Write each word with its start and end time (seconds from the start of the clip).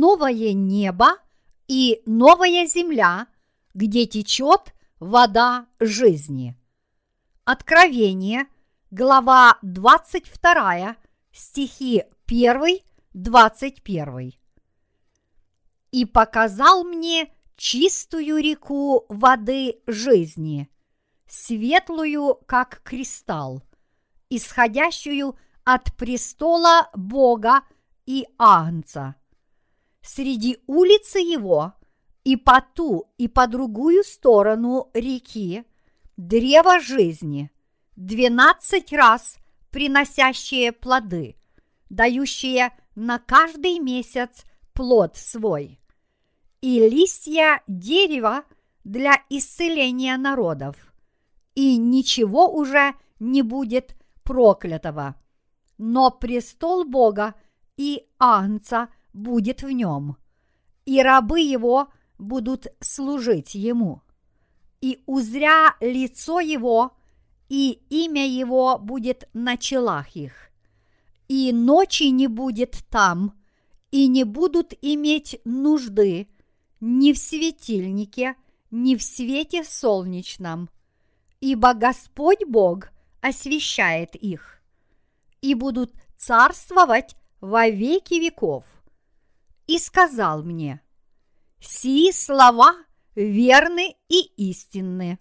новое 0.00 0.54
небо 0.54 1.10
и 1.68 2.00
новая 2.06 2.66
земля, 2.66 3.26
где 3.74 4.06
течет 4.06 4.74
вода 4.98 5.66
жизни. 5.78 6.56
Откровение, 7.44 8.46
глава 8.90 9.58
22, 9.60 10.96
стихи 11.32 12.04
1, 12.26 12.78
21. 13.12 14.32
И 15.90 16.04
показал 16.06 16.84
мне 16.84 17.30
чистую 17.56 18.38
реку 18.38 19.04
воды 19.10 19.82
жизни, 19.86 20.70
светлую, 21.28 22.36
как 22.46 22.80
кристалл, 22.84 23.62
исходящую 24.30 25.36
от 25.64 25.94
престола 25.96 26.88
Бога 26.94 27.60
и 28.06 28.26
Агнца. 28.38 29.19
Среди 30.02 30.58
улицы 30.66 31.18
его 31.18 31.74
и 32.24 32.36
по 32.36 32.60
ту, 32.74 33.10
и 33.18 33.28
по 33.28 33.46
другую 33.46 34.02
сторону 34.04 34.90
реки 34.94 35.64
древо 36.16 36.80
жизни, 36.80 37.50
двенадцать 37.96 38.92
раз 38.92 39.36
приносящее 39.70 40.72
плоды, 40.72 41.36
дающие 41.88 42.72
на 42.94 43.18
каждый 43.18 43.78
месяц 43.78 44.44
плод 44.72 45.16
свой, 45.16 45.80
и 46.60 46.78
листья 46.88 47.62
дерева 47.66 48.44
для 48.84 49.22
исцеления 49.28 50.16
народов, 50.16 50.76
и 51.54 51.76
ничего 51.76 52.52
уже 52.52 52.94
не 53.18 53.42
будет 53.42 53.94
проклятого, 54.22 55.16
но 55.78 56.10
престол 56.10 56.84
Бога 56.84 57.34
и 57.76 58.06
Агнца 58.18 58.88
будет 59.12 59.62
в 59.62 59.70
нем, 59.70 60.16
и 60.84 61.02
рабы 61.02 61.40
его 61.40 61.88
будут 62.18 62.66
служить 62.80 63.54
ему. 63.54 64.02
И 64.80 65.02
узря 65.06 65.76
лицо 65.80 66.40
его, 66.40 66.92
и 67.48 67.82
имя 67.90 68.26
его 68.26 68.78
будет 68.78 69.28
на 69.32 69.56
челах 69.56 70.16
их. 70.16 70.50
И 71.28 71.52
ночи 71.52 72.04
не 72.04 72.28
будет 72.28 72.84
там, 72.88 73.34
и 73.90 74.06
не 74.06 74.24
будут 74.24 74.72
иметь 74.82 75.40
нужды 75.44 76.28
ни 76.80 77.12
в 77.12 77.18
светильнике, 77.18 78.36
ни 78.70 78.96
в 78.96 79.02
свете 79.02 79.64
солнечном, 79.64 80.70
ибо 81.40 81.74
Господь 81.74 82.44
Бог 82.46 82.90
освещает 83.20 84.14
их, 84.14 84.62
и 85.40 85.54
будут 85.54 85.92
царствовать 86.16 87.16
во 87.40 87.68
веки 87.68 88.14
веков. 88.14 88.64
И 89.70 89.78
сказал 89.78 90.42
мне, 90.42 90.82
сии 91.60 92.10
слова 92.10 92.74
верны 93.14 93.94
и 94.08 94.22
истинны. 94.50 95.20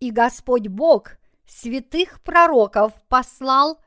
И 0.00 0.10
Господь 0.10 0.66
Бог 0.66 1.12
святых 1.46 2.20
пророков 2.24 2.92
послал 3.06 3.80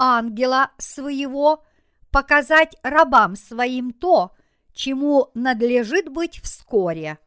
ангела 0.00 0.72
своего 0.78 1.64
показать 2.10 2.74
рабам 2.82 3.36
своим 3.36 3.92
то, 3.92 4.34
чему 4.72 5.30
надлежит 5.34 6.08
быть 6.08 6.40
вскоре. 6.40 7.20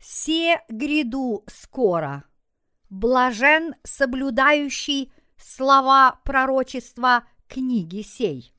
Се 0.00 0.62
гряду 0.68 1.44
скоро. 1.46 2.24
Блажен 2.88 3.76
соблюдающий 3.84 5.12
слова 5.36 6.20
пророчества 6.24 7.22
книги 7.46 8.02
сей. 8.02 8.52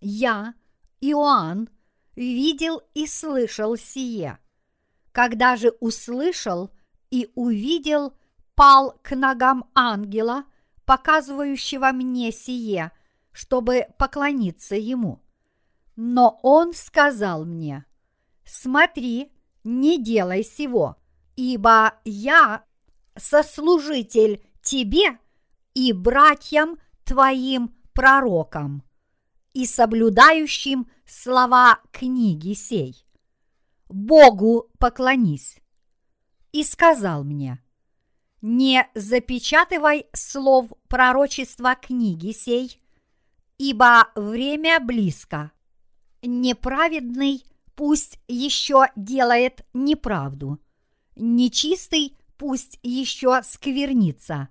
Я, 0.00 0.54
Иоанн, 1.00 1.68
видел 2.16 2.82
и 2.94 3.06
слышал 3.06 3.76
сие. 3.76 4.38
Когда 5.12 5.56
же 5.56 5.70
услышал 5.80 6.70
и 7.10 7.30
увидел, 7.34 8.14
пал 8.54 8.98
к 9.02 9.16
ногам 9.16 9.70
ангела, 9.74 10.44
показывающего 10.84 11.92
мне 11.92 12.30
сие, 12.30 12.92
чтобы 13.32 13.86
поклониться 13.98 14.76
ему. 14.76 15.22
Но 15.96 16.38
он 16.42 16.72
сказал 16.74 17.44
мне, 17.44 17.84
смотри, 18.44 19.32
не 19.64 20.02
делай 20.02 20.44
сего, 20.44 20.96
ибо 21.36 21.94
я 22.04 22.64
сослужитель 23.16 24.42
тебе 24.62 25.18
и 25.74 25.92
братьям 25.92 26.78
твоим 27.04 27.74
пророкам 27.92 28.82
и 29.52 29.66
соблюдающим 29.66 30.88
слова 31.06 31.80
книги 31.90 32.54
сей. 32.54 33.04
Богу 33.88 34.70
поклонись. 34.78 35.58
И 36.52 36.64
сказал 36.64 37.24
мне, 37.24 37.62
не 38.42 38.88
запечатывай 38.94 40.06
слов 40.12 40.72
пророчества 40.88 41.74
книги 41.74 42.32
сей, 42.32 42.80
ибо 43.58 44.08
время 44.14 44.80
близко. 44.80 45.52
Неправедный 46.22 47.44
пусть 47.74 48.18
еще 48.28 48.86
делает 48.96 49.64
неправду, 49.72 50.58
нечистый 51.16 52.16
пусть 52.36 52.78
еще 52.82 53.42
сквернится, 53.42 54.48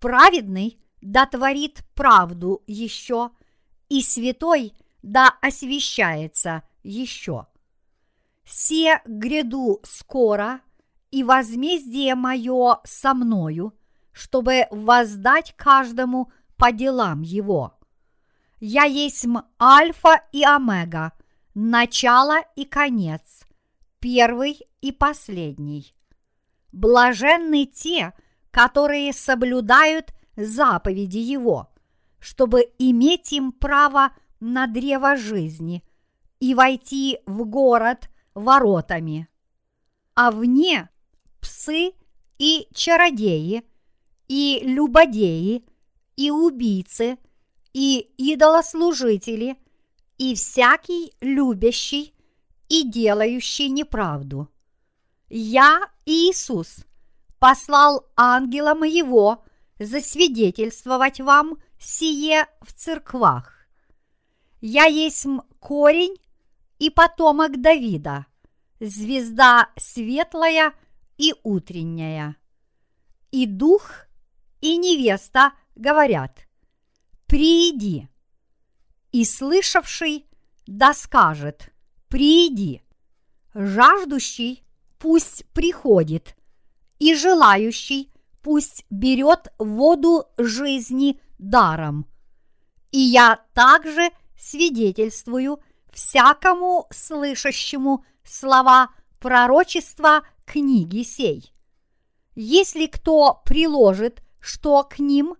праведный 0.00 0.78
да 1.02 1.26
творит 1.26 1.84
правду 1.94 2.62
еще, 2.66 3.30
и 3.92 4.00
святой 4.00 4.72
да 5.02 5.34
освящается 5.42 6.62
еще. 6.82 7.46
Се 8.46 9.02
гряду 9.04 9.80
скоро, 9.82 10.62
и 11.10 11.22
возмездие 11.22 12.14
мое 12.14 12.78
со 12.84 13.12
мною, 13.12 13.74
чтобы 14.12 14.66
воздать 14.70 15.52
каждому 15.58 16.32
по 16.56 16.72
делам 16.72 17.20
его. 17.20 17.78
Я 18.60 18.84
есть 18.84 19.26
Альфа 19.60 20.22
и 20.32 20.42
Омега, 20.42 21.12
начало 21.54 22.38
и 22.56 22.64
конец, 22.64 23.42
первый 24.00 24.58
и 24.80 24.90
последний. 24.90 25.94
Блаженны 26.72 27.66
те, 27.66 28.14
которые 28.50 29.12
соблюдают 29.12 30.14
заповеди 30.34 31.18
Его, 31.18 31.71
чтобы 32.22 32.72
иметь 32.78 33.32
им 33.32 33.50
право 33.50 34.12
на 34.38 34.68
древо 34.68 35.16
жизни 35.16 35.82
и 36.38 36.54
войти 36.54 37.18
в 37.26 37.44
город 37.44 38.08
воротами. 38.32 39.28
А 40.14 40.30
вне 40.30 40.88
псы 41.40 41.92
и 42.38 42.68
чародеи, 42.72 43.64
и 44.28 44.60
любодеи, 44.62 45.64
и 46.14 46.30
убийцы, 46.30 47.18
и 47.72 48.12
идолослужители, 48.16 49.56
и 50.16 50.36
всякий 50.36 51.14
любящий 51.20 52.14
и 52.68 52.88
делающий 52.88 53.68
неправду. 53.68 54.48
Я, 55.28 55.90
Иисус, 56.06 56.84
послал 57.40 58.06
ангела 58.14 58.74
моего 58.74 59.42
засвидетельствовать 59.80 61.20
вам 61.20 61.56
сие 61.82 62.46
в 62.60 62.72
церквах. 62.72 63.66
Я 64.60 64.84
есть 64.84 65.26
корень 65.58 66.16
и 66.78 66.90
потомок 66.90 67.60
Давида, 67.60 68.26
звезда 68.80 69.70
светлая 69.76 70.72
и 71.18 71.34
утренняя. 71.42 72.36
И 73.30 73.46
дух, 73.46 74.06
и 74.60 74.76
невеста 74.76 75.52
говорят, 75.74 76.46
приди. 77.26 78.08
И 79.10 79.24
слышавший 79.24 80.26
да 80.66 80.94
скажет, 80.94 81.72
приди. 82.08 82.82
Жаждущий 83.54 84.64
пусть 84.98 85.44
приходит, 85.52 86.36
и 86.98 87.14
желающий 87.14 88.12
пусть 88.42 88.84
берет 88.90 89.52
воду 89.58 90.26
жизни 90.38 91.20
даром. 91.42 92.06
И 92.90 92.98
я 92.98 93.40
также 93.54 94.10
свидетельствую 94.38 95.60
всякому 95.92 96.86
слышащему 96.90 98.04
слова 98.24 98.90
пророчества 99.18 100.22
книги 100.44 101.02
сей. 101.02 101.52
Если 102.34 102.86
кто 102.86 103.42
приложит 103.44 104.22
что 104.40 104.82
к 104.82 104.98
ним, 104.98 105.36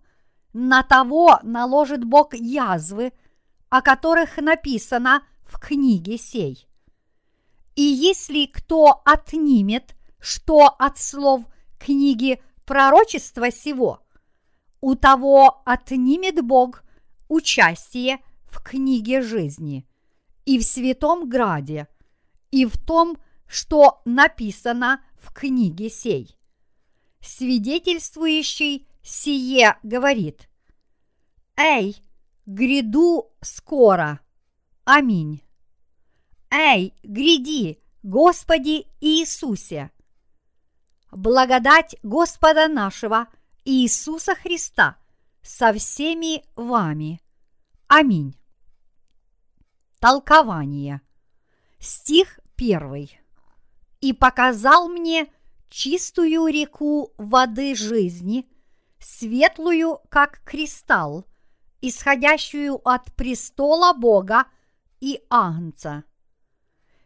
на 0.53 0.81
того 0.81 1.39
наложит 1.43 2.05
Бог 2.05 2.33
язвы, 2.33 3.11
о 3.69 3.81
которых 3.81 4.37
написано 4.37 5.23
в 5.45 5.59
книге 5.59 6.17
сей. 6.17 6.67
И 7.75 7.81
если 7.81 8.45
кто 8.45 9.01
отнимет 9.03 9.95
что 10.23 10.67
от 10.79 10.97
слов 10.97 11.43
книги 11.77 12.41
пророчества 12.63 13.51
сего, 13.51 13.99
у 14.83 14.95
того 14.95 15.61
отнимет 15.63 16.43
Бог 16.43 16.83
участие 17.29 18.19
в 18.43 18.61
книге 18.61 19.21
жизни 19.21 19.87
и 20.43 20.59
в 20.59 20.63
Святом 20.63 21.29
Граде, 21.29 21.87
и 22.51 22.65
в 22.65 22.77
том, 22.77 23.17
что 23.47 24.01
написано 24.03 25.01
в 25.15 25.31
книге 25.31 25.89
сей. 25.89 26.37
Свидетельствующий 27.21 28.85
сие 29.01 29.77
говорит, 29.83 30.49
«Эй, 31.55 31.95
гряду 32.45 33.31
скоро! 33.39 34.19
Аминь! 34.83 35.43
Эй, 36.51 36.93
гряди, 37.03 37.81
Господи 38.03 38.87
Иисусе! 38.99 39.91
Благодать 41.09 41.95
Господа 42.03 42.67
нашего 42.67 43.29
Иисуса 43.65 44.35
Христа 44.35 44.97
со 45.41 45.71
всеми 45.71 46.43
вами. 46.55 47.21
Аминь. 47.87 48.35
Толкование. 49.99 51.01
Стих 51.79 52.41
первый. 52.57 53.19
«И 54.01 54.11
показал 54.11 54.89
мне 54.89 55.31
чистую 55.69 56.47
реку 56.47 57.13
воды 57.17 57.73
жизни, 57.73 58.49
светлую, 58.99 59.99
как 60.09 60.41
кристалл, 60.43 61.25
исходящую 61.79 62.85
от 62.85 63.13
престола 63.15 63.93
Бога 63.93 64.45
и 64.99 65.21
Агнца». 65.29 66.03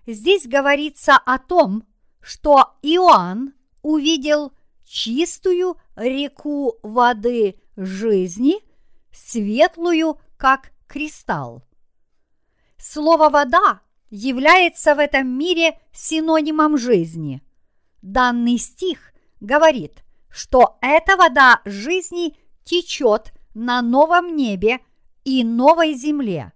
Здесь 0.08 0.48
говорится 0.48 1.18
о 1.18 1.38
том, 1.38 1.84
что 2.20 2.78
Иоанн 2.82 3.54
увидел 3.84 4.54
чистую 4.86 5.78
реку 5.98 6.80
воды 6.84 7.60
жизни, 7.76 8.56
светлую, 9.12 10.20
как 10.38 10.72
кристалл. 10.88 11.64
Слово 12.78 13.30
«вода» 13.30 13.82
является 14.10 14.96
в 14.96 15.00
этом 15.00 15.28
мире 15.28 15.80
синонимом 15.92 16.78
жизни. 16.78 17.42
Данный 18.02 18.58
стих 18.58 19.12
говорит, 19.42 20.04
что 20.30 20.78
эта 20.82 21.18
вода 21.18 21.62
жизни 21.66 22.38
течет 22.64 23.34
на 23.54 23.82
новом 23.82 24.36
небе 24.36 24.80
и 25.26 25.44
новой 25.44 25.94
земле, 25.96 26.54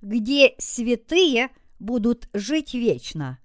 где 0.00 0.54
святые 0.58 1.50
будут 1.78 2.28
жить 2.32 2.72
вечно. 2.72 3.38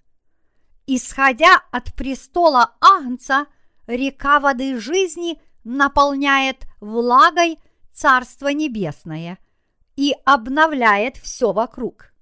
Исходя 0.86 1.60
от 1.70 1.92
престола 1.94 2.76
Агнца, 2.80 3.46
река 3.86 4.40
воды 4.40 4.78
жизни 4.78 5.40
наполняет 5.64 6.66
влагой 6.80 7.58
Царство 7.92 8.48
Небесное 8.48 9.38
и 9.96 10.14
обновляет 10.24 11.16
все 11.16 11.52
вокруг. 11.52 12.12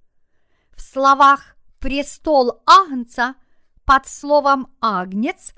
В 0.72 0.80
словах 0.80 1.56
«престол 1.78 2.62
Агнца» 2.66 3.34
под 3.84 4.06
словом 4.06 4.74
«агнец» 4.80 5.54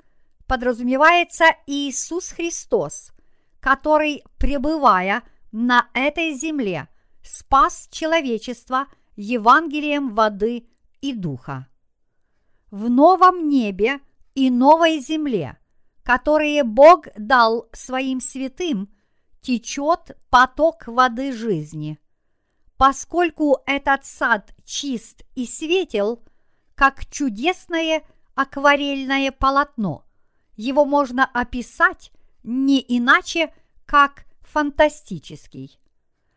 подразумевается 0.47 1.45
Иисус 1.65 2.29
Христос, 2.29 3.11
который, 3.59 4.23
пребывая 4.37 5.23
на 5.51 5.87
этой 5.93 6.33
земле, 6.33 6.89
спас 7.23 7.87
человечество 7.91 8.87
Евангелием 9.15 10.13
воды 10.13 10.67
и 11.01 11.13
духа. 11.13 11.67
В 12.69 12.89
новом 12.89 13.49
небе 13.49 13.99
и 14.35 14.49
новой 14.49 14.99
земле, 14.99 15.57
которые 16.03 16.63
Бог 16.63 17.07
дал 17.17 17.69
своим 17.71 18.19
святым, 18.19 18.93
течет 19.41 20.17
поток 20.29 20.87
воды 20.87 21.31
жизни. 21.31 21.99
Поскольку 22.77 23.59
этот 23.65 24.05
сад 24.05 24.53
чист 24.65 25.23
и 25.35 25.45
светел, 25.45 26.23
как 26.75 27.05
чудесное 27.05 28.03
акварельное 28.35 29.31
полотно, 29.31 30.05
его 30.55 30.85
можно 30.85 31.25
описать 31.25 32.11
не 32.43 32.83
иначе, 32.85 33.53
как 33.85 34.25
фантастический. 34.41 35.79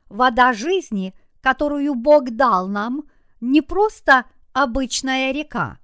Вода 0.08 0.52
жизни, 0.52 1.14
которую 1.40 1.94
Бог 1.94 2.30
дал 2.30 2.68
нам, 2.68 3.04
не 3.40 3.60
просто 3.60 4.24
обычная 4.52 5.32
река, 5.32 5.78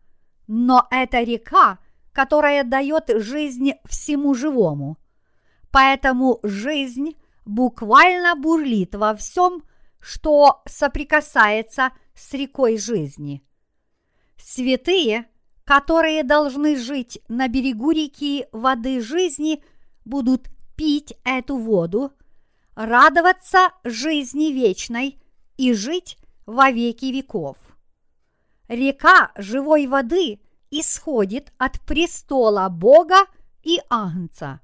но 0.46 0.86
это 0.90 1.22
река, 1.22 1.78
которая 2.12 2.64
дает 2.64 3.10
жизнь 3.16 3.72
всему 3.84 4.34
живому. 4.34 4.98
Поэтому 5.70 6.38
жизнь 6.42 7.16
буквально 7.44 8.36
бурлит 8.36 8.94
во 8.94 9.14
всем, 9.14 9.62
что 9.98 10.62
соприкасается 10.66 11.90
с 12.14 12.32
рекой 12.34 12.76
жизни. 12.76 13.42
Святые, 14.36 15.26
которые 15.64 16.24
должны 16.24 16.76
жить 16.76 17.20
на 17.28 17.48
берегу 17.48 17.92
реки 17.92 18.46
воды 18.52 19.00
жизни, 19.00 19.64
будут 20.04 20.48
пить 20.76 21.14
эту 21.24 21.56
воду, 21.56 22.12
радоваться 22.74 23.70
жизни 23.84 24.52
вечной 24.52 25.22
и 25.56 25.72
жить 25.72 26.18
во 26.44 26.70
веки 26.70 27.06
веков. 27.06 27.56
Река 28.68 29.32
живой 29.36 29.86
воды 29.86 30.40
исходит 30.72 31.52
от 31.58 31.80
престола 31.80 32.68
Бога 32.68 33.26
и 33.62 33.80
Агнца. 33.88 34.60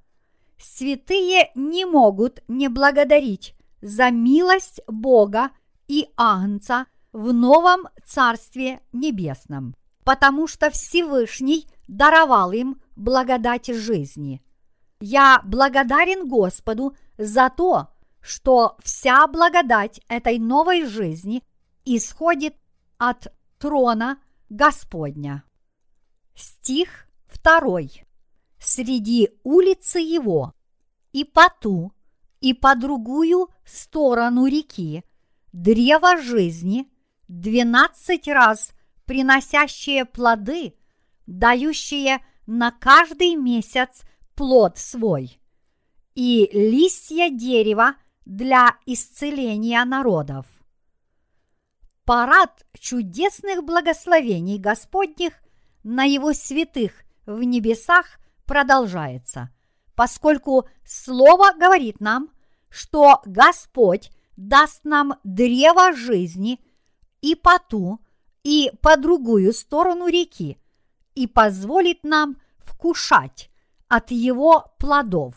Святые 0.58 1.50
не 1.54 1.84
могут 1.84 2.42
не 2.48 2.68
благодарить 2.68 3.54
за 3.80 4.10
милость 4.10 4.80
Бога 4.88 5.50
и 5.86 6.08
Агнца 6.16 6.86
в 7.12 7.32
новом 7.32 7.88
Царстве 8.04 8.80
Небесном, 8.92 9.76
потому 10.04 10.48
что 10.48 10.70
Всевышний 10.70 11.68
даровал 11.86 12.52
им 12.52 12.80
благодать 12.96 13.66
жизни. 13.66 14.42
Я 15.00 15.40
благодарен 15.44 16.26
Господу 16.26 16.96
за 17.18 17.50
то, 17.50 17.88
что 18.20 18.76
вся 18.82 19.26
благодать 19.26 20.00
этой 20.08 20.38
новой 20.38 20.86
жизни 20.86 21.44
исходит 21.84 22.56
от 22.96 23.28
трона 23.58 24.18
Господня. 24.48 25.44
Стих 26.38 27.08
второй. 27.26 28.04
Среди 28.60 29.30
улицы 29.42 29.98
его 29.98 30.54
и 31.12 31.24
по 31.24 31.48
ту 31.60 31.92
и 32.40 32.54
по 32.54 32.76
другую 32.76 33.48
сторону 33.64 34.46
реки 34.46 35.02
древо 35.52 36.16
жизни, 36.22 36.88
двенадцать 37.26 38.28
раз 38.28 38.70
приносящее 39.04 40.04
плоды, 40.04 40.76
дающие 41.26 42.24
на 42.46 42.70
каждый 42.70 43.34
месяц 43.34 44.02
плод 44.36 44.78
свой, 44.78 45.40
и 46.14 46.48
листья 46.52 47.30
дерева 47.30 47.96
для 48.24 48.76
исцеления 48.86 49.84
народов. 49.84 50.46
Парад 52.04 52.64
чудесных 52.78 53.64
благословений 53.64 54.58
Господних 54.58 55.32
на 55.88 56.04
Его 56.04 56.32
святых 56.32 56.92
в 57.26 57.42
небесах 57.42 58.18
продолжается– 58.44 59.50
поскольку 59.98 60.68
Слово 60.84 61.52
говорит 61.58 61.98
нам, 61.98 62.30
что 62.70 63.20
Господь 63.24 64.12
даст 64.36 64.84
нам 64.84 65.14
древо 65.24 65.92
жизни 65.92 66.60
и 67.20 67.34
по 67.34 67.58
ту, 67.58 67.98
и 68.44 68.70
по 68.80 68.96
другую 68.96 69.52
сторону 69.52 70.06
реки, 70.06 70.56
и 71.16 71.26
позволит 71.26 72.04
нам 72.04 72.36
вкушать 72.58 73.50
от 73.88 74.12
его 74.12 74.72
плодов. 74.78 75.34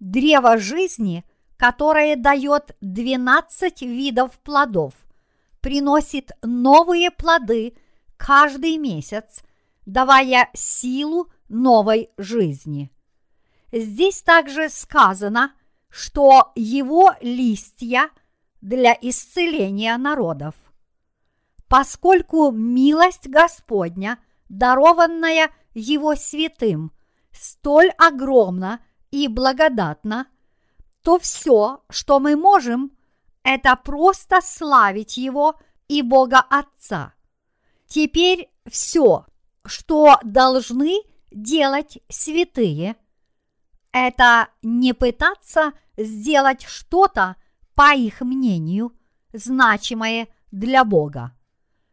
Древо 0.00 0.58
жизни, 0.58 1.24
которое 1.56 2.16
дает 2.16 2.76
12 2.80 3.82
видов 3.82 4.40
плодов, 4.40 4.94
приносит 5.60 6.32
новые 6.42 7.12
плоды 7.12 7.76
каждый 8.24 8.76
месяц, 8.76 9.42
давая 9.84 10.48
силу 10.54 11.28
новой 11.48 12.10
жизни. 12.16 12.92
Здесь 13.72 14.22
также 14.22 14.68
сказано, 14.68 15.52
что 15.88 16.52
его 16.54 17.14
листья 17.20 18.10
для 18.60 18.96
исцеления 19.00 19.96
народов. 19.96 20.54
Поскольку 21.66 22.52
милость 22.52 23.26
Господня, 23.26 24.18
дарованная 24.48 25.50
его 25.74 26.14
святым, 26.14 26.92
столь 27.32 27.90
огромна 27.98 28.84
и 29.10 29.26
благодатна, 29.26 30.28
то 31.02 31.18
все, 31.18 31.82
что 31.90 32.20
мы 32.20 32.36
можем, 32.36 32.92
это 33.42 33.74
просто 33.74 34.40
славить 34.42 35.16
Его 35.16 35.56
и 35.88 36.02
Бога 36.02 36.38
Отца. 36.38 37.14
Теперь 37.92 38.48
все, 38.66 39.26
что 39.66 40.18
должны 40.24 41.02
делать 41.30 41.98
святые, 42.08 42.96
это 43.92 44.48
не 44.62 44.94
пытаться 44.94 45.72
сделать 45.98 46.62
что-то, 46.62 47.36
по 47.74 47.94
их 47.94 48.22
мнению, 48.22 48.92
значимое 49.34 50.28
для 50.50 50.84
Бога. 50.86 51.36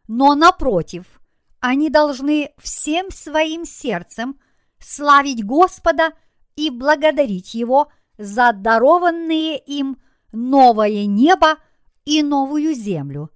но 0.08 0.34
напротив, 0.34 1.20
они 1.60 1.90
должны 1.90 2.54
всем 2.56 3.10
своим 3.10 3.66
сердцем 3.66 4.40
славить 4.78 5.44
Господа 5.44 6.14
и 6.56 6.70
благодарить 6.70 7.52
Его 7.52 7.92
за 8.16 8.54
дарованные 8.54 9.58
им 9.58 10.00
новое 10.32 11.04
небо 11.04 11.58
и 12.06 12.22
новую 12.22 12.72
землю, 12.72 13.30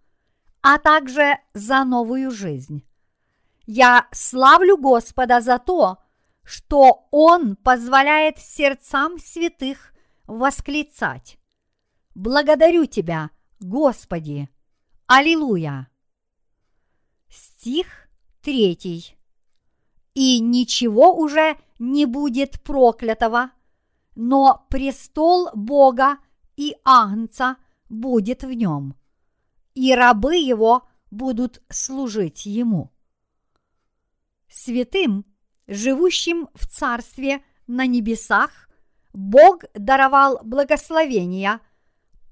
а 0.66 0.78
также 0.78 1.36
за 1.52 1.84
новую 1.84 2.30
жизнь. 2.30 2.86
Я 3.66 4.08
славлю 4.12 4.78
Господа 4.78 5.42
за 5.42 5.58
то, 5.58 5.98
что 6.42 7.06
Он 7.10 7.56
позволяет 7.56 8.38
сердцам 8.38 9.18
святых 9.18 9.92
восклицать. 10.26 11.38
Благодарю 12.14 12.86
Тебя, 12.86 13.30
Господи! 13.60 14.48
Аллилуйя! 15.06 15.90
Стих 17.28 18.08
третий. 18.40 19.18
И 20.14 20.40
ничего 20.40 21.14
уже 21.14 21.58
не 21.78 22.06
будет 22.06 22.62
проклятого, 22.62 23.50
но 24.14 24.66
престол 24.70 25.50
Бога 25.52 26.16
и 26.56 26.74
Агнца 26.84 27.56
будет 27.90 28.44
в 28.44 28.52
нем, 28.54 28.94
и 29.74 29.94
рабы 29.94 30.36
его 30.36 30.88
будут 31.10 31.62
служить 31.68 32.46
ему. 32.46 32.92
Святым, 34.48 35.24
живущим 35.66 36.48
в 36.54 36.66
Царстве 36.66 37.44
на 37.66 37.86
небесах, 37.86 38.68
Бог 39.12 39.64
даровал 39.74 40.40
благословения, 40.42 41.60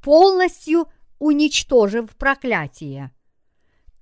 полностью 0.02 0.88
уничтожив 1.18 2.16
проклятие. 2.16 3.12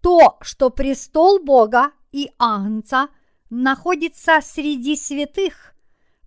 То, 0.01 0.39
что 0.41 0.71
престол 0.71 1.43
Бога 1.43 1.93
и 2.11 2.31
Агнца 2.39 3.09
находится 3.51 4.41
среди 4.43 4.97
святых, 4.97 5.75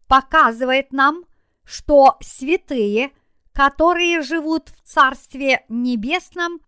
показывает 0.07 0.91
нам, 0.91 1.25
что 1.63 2.17
святые, 2.21 3.11
которые 3.51 4.21
живут 4.21 4.69
в 4.69 4.87
Царстве 4.87 5.65
Небесном, 5.69 6.59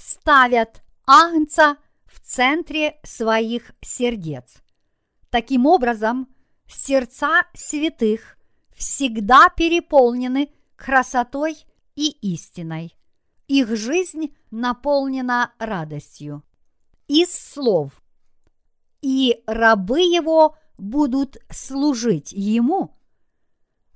ставят 0.00 0.82
Агнца 1.06 1.76
в 2.06 2.20
центре 2.20 2.98
своих 3.02 3.72
сердец. 3.80 4.62
Таким 5.30 5.66
образом, 5.66 6.28
сердца 6.66 7.42
святых 7.54 8.38
всегда 8.74 9.48
переполнены 9.48 10.52
красотой 10.76 11.56
и 11.96 12.10
истиной. 12.22 12.96
Их 13.46 13.76
жизнь 13.76 14.34
наполнена 14.50 15.52
радостью. 15.58 16.42
Из 17.08 17.30
слов 17.32 18.02
«И 19.02 19.42
рабы 19.46 20.00
его 20.00 20.56
будут 20.78 21.36
служить 21.50 22.32
ему» 22.32 22.96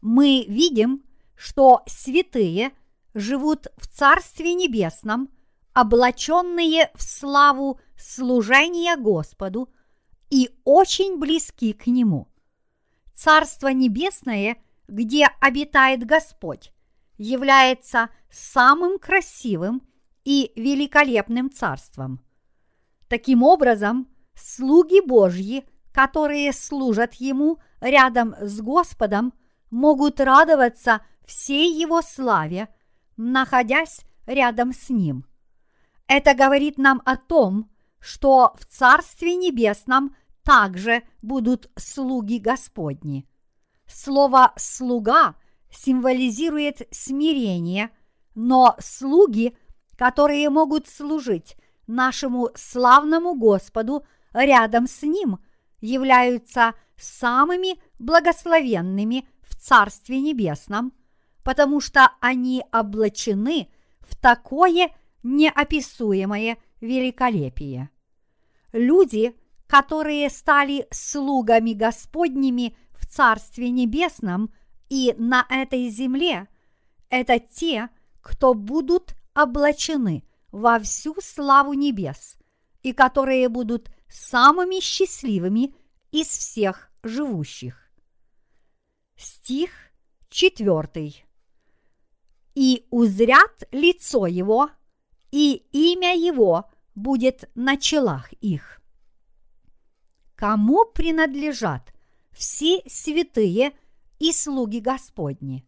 мы 0.04 0.44
видим, 0.46 1.02
что 1.34 1.82
святые 1.87 2.73
живут 3.14 3.68
в 3.78 3.88
Царстве 3.88 4.52
Небесном, 4.52 5.30
облаченные 5.75 6.90
в 6.95 7.02
славу 7.02 7.81
служения 7.97 8.97
Господу 8.97 9.69
и 10.31 10.50
очень 10.64 11.19
близки 11.19 11.73
к 11.73 11.88
Нему. 11.88 12.28
Царство 13.12 13.69
Небесное, 13.69 14.57
где 14.88 15.28
обитает 15.40 16.04
Господь, 16.07 16.73
является 17.19 18.09
самым 18.31 18.99
красивым 18.99 19.83
и 20.25 20.52
великолепным 20.57 21.50
царством. 21.50 22.21
Таким 23.09 23.43
образом, 23.43 24.09
слуги 24.35 25.00
Божьи, 25.00 25.64
которые 25.93 26.52
служат 26.52 27.14
Ему 27.14 27.59
рядом 27.81 28.35
с 28.40 28.61
Господом, 28.61 29.33
могут 29.71 30.21
радоваться 30.21 31.04
всей 31.25 31.73
Его 31.81 32.00
славе, 32.02 32.69
находясь 33.16 34.00
рядом 34.26 34.73
с 34.73 34.88
Ним. 34.88 35.26
Это 36.06 36.34
говорит 36.34 36.78
нам 36.78 37.00
о 37.04 37.16
том, 37.16 37.70
что 37.99 38.54
в 38.58 38.66
Царстве 38.66 39.37
Небесном 39.37 40.14
также 40.42 41.02
будут 41.23 41.70
слуги 41.76 42.38
Господни. 42.38 43.26
Слово 43.87 44.52
«слуга» 44.56 45.37
символизирует 45.70 46.87
смирение, 46.90 47.90
но 48.34 48.76
слуги, 48.78 49.56
которые 49.96 50.50
могут 50.50 50.88
служить 50.88 51.56
нашему 51.87 52.50
славному 52.54 53.34
Господу 53.34 54.04
рядом 54.32 54.87
с 54.87 55.02
Ним, 55.02 55.38
являются 55.80 56.75
самыми 56.96 57.80
благословенными 57.99 59.26
в 59.42 59.56
Царстве 59.56 60.20
Небесном, 60.20 60.92
потому 61.42 61.80
что 61.80 62.11
они 62.20 62.64
облачены 62.73 63.68
в 64.00 64.16
такое 64.16 64.90
неописуемое 65.25 66.59
великолепие. 66.81 67.90
Люди, 68.73 69.35
которые 69.66 70.31
стали 70.31 70.87
слугами 70.93 71.73
Господними 71.73 72.76
в 72.93 73.07
Царстве 73.07 73.71
Небесном 73.71 74.52
и 74.88 75.14
на 75.19 75.47
этой 75.50 75.88
земле, 75.88 76.47
это 77.09 77.40
те, 77.40 77.88
кто 78.21 78.54
будут 78.54 79.16
облачены 79.35 80.25
во 80.52 80.78
всю 80.78 81.16
славу 81.21 81.73
небес 81.73 82.37
и 82.83 82.93
которые 82.93 83.49
будут 83.49 83.90
самыми 84.09 84.81
счастливыми 84.81 85.75
из 86.12 86.28
всех 86.28 86.90
живущих. 87.02 87.90
Стих 89.16 89.71
четвертый. 90.28 91.25
И 92.54 92.87
узрят 92.90 93.64
лицо 93.73 94.26
его, 94.26 94.71
и 95.35 95.67
имя 95.73 96.14
его 96.17 96.71
будет 96.95 97.50
на 97.57 97.76
челах 97.76 98.33
их. 98.35 98.81
Кому 100.37 100.85
принадлежат 100.85 101.93
все 102.31 102.81
святые 102.87 103.73
и 104.21 104.31
слуги 104.31 104.79
Господни? 104.79 105.67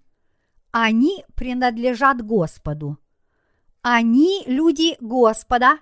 Они 0.71 1.25
принадлежат 1.35 2.25
Господу. 2.25 2.99
Они 3.83 4.45
люди 4.47 4.97
Господа 5.01 5.81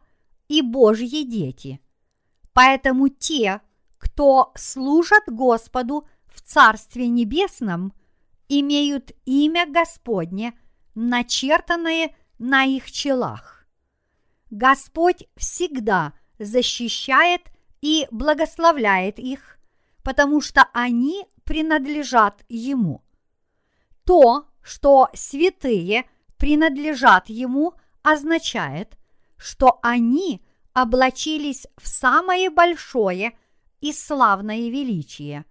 и 0.48 0.62
Божьи 0.62 1.22
дети. 1.22 1.78
Поэтому 2.54 3.10
те, 3.10 3.60
кто 3.98 4.50
служат 4.56 5.24
Господу 5.26 6.08
в 6.34 6.40
Царстве 6.40 7.08
Небесном, 7.08 7.92
имеют 8.48 9.12
имя 9.26 9.70
Господне, 9.70 10.58
начертанное 10.94 12.16
на 12.38 12.64
их 12.64 12.90
челах. 12.90 13.53
Господь 14.50 15.28
всегда 15.36 16.12
защищает 16.38 17.42
и 17.80 18.06
благословляет 18.10 19.18
их, 19.18 19.58
потому 20.02 20.40
что 20.40 20.68
они 20.72 21.26
принадлежат 21.44 22.44
Ему. 22.48 23.02
То, 24.04 24.48
что 24.62 25.08
святые 25.14 26.08
принадлежат 26.36 27.28
Ему, 27.28 27.74
означает, 28.02 28.98
что 29.36 29.78
они 29.82 30.44
облачились 30.72 31.66
в 31.76 31.88
самое 31.88 32.50
большое 32.50 33.38
и 33.80 33.92
славное 33.92 34.68
величие. 34.70 35.44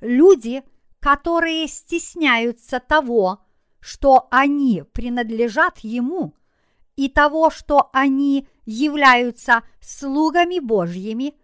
Люди, 0.00 0.62
которые 1.00 1.68
стесняются 1.68 2.80
того, 2.80 3.44
что 3.80 4.26
они 4.30 4.84
принадлежат 4.92 5.78
Ему, 5.80 6.34
и 6.96 7.08
того, 7.08 7.50
что 7.50 7.90
они 7.92 8.48
являются 8.64 9.62
слугами 9.80 10.58
Божьими, 10.58 11.34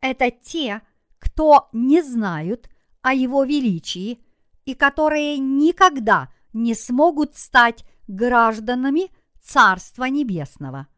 это 0.00 0.30
те, 0.30 0.82
кто 1.18 1.68
не 1.72 2.02
знают 2.02 2.68
о 3.02 3.14
Его 3.14 3.44
величии 3.44 4.20
и 4.64 4.74
которые 4.74 5.38
никогда 5.38 6.28
не 6.52 6.74
смогут 6.74 7.36
стать 7.36 7.84
гражданами 8.08 9.10
Царства 9.42 10.04
Небесного. 10.04 10.88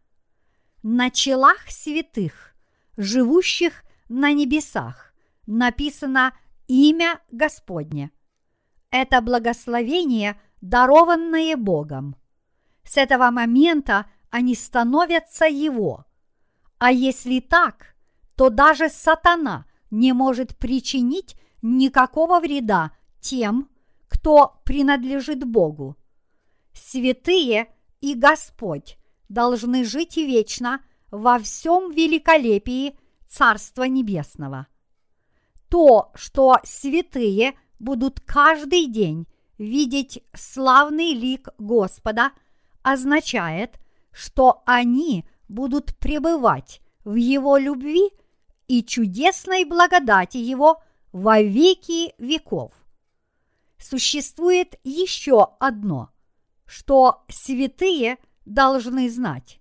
На 0.83 1.11
челах 1.11 1.69
святых, 1.69 2.55
живущих 2.97 3.85
на 4.09 4.33
небесах, 4.33 5.13
написано 5.47 6.35
имя 6.67 7.21
Господне. 7.31 8.11
Это 8.91 9.21
благословение, 9.21 10.41
дарованное 10.61 11.57
Богом. 11.57 12.17
С 12.89 12.97
этого 12.97 13.31
момента 13.31 14.07
они 14.31 14.55
становятся 14.55 15.45
Его. 15.45 16.07
А 16.79 16.91
если 16.91 17.41
так, 17.41 17.95
то 18.35 18.49
даже 18.49 18.89
сатана 18.89 19.67
не 19.91 20.15
может 20.15 20.57
причинить 20.57 21.37
никакого 21.61 22.41
вреда 22.41 22.93
тем, 23.21 23.69
кто 24.09 24.63
принадлежит 24.65 25.45
Богу. 25.45 25.97
Святые 26.73 27.69
и 28.01 28.15
Господь 28.15 28.97
должны 29.29 29.85
жить 29.85 30.17
вечно 30.17 30.81
во 31.11 31.39
всем 31.39 31.91
великолепии 31.91 32.99
Царства 33.29 33.83
Небесного. 33.83 34.67
То, 35.69 36.11
что 36.15 36.59
святые 36.65 37.59
будут 37.79 38.21
каждый 38.21 38.87
день 38.87 39.27
видеть 39.59 40.25
славный 40.33 41.13
лик 41.13 41.49
Господа, 41.59 42.33
означает, 42.93 43.79
что 44.11 44.63
они 44.67 45.25
будут 45.49 45.97
пребывать 45.99 46.81
в 47.05 47.15
Его 47.15 47.57
любви 47.57 48.11
и 48.67 48.83
чудесной 48.83 49.65
благодати 49.65 50.39
Его 50.39 50.83
во 51.13 51.41
веки 51.41 52.15
веков. 52.19 52.73
Существует 53.79 54.79
еще 54.85 55.49
одно, 55.61 56.11
что 56.67 57.25
святые 57.29 58.19
должны 58.45 59.09
знать. 59.11 59.61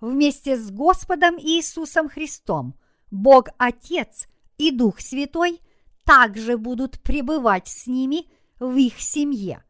Вместе 0.00 0.56
с 0.56 0.70
Господом 0.70 1.38
Иисусом 1.38 2.08
Христом 2.08 2.74
Бог 3.10 3.48
Отец 3.58 4.26
и 4.58 4.70
Дух 4.70 5.00
Святой 5.00 5.60
также 6.04 6.58
будут 6.58 7.00
пребывать 7.02 7.68
с 7.68 7.86
ними 7.86 8.26
в 8.58 8.76
их 8.76 9.00
семье. 9.00 9.64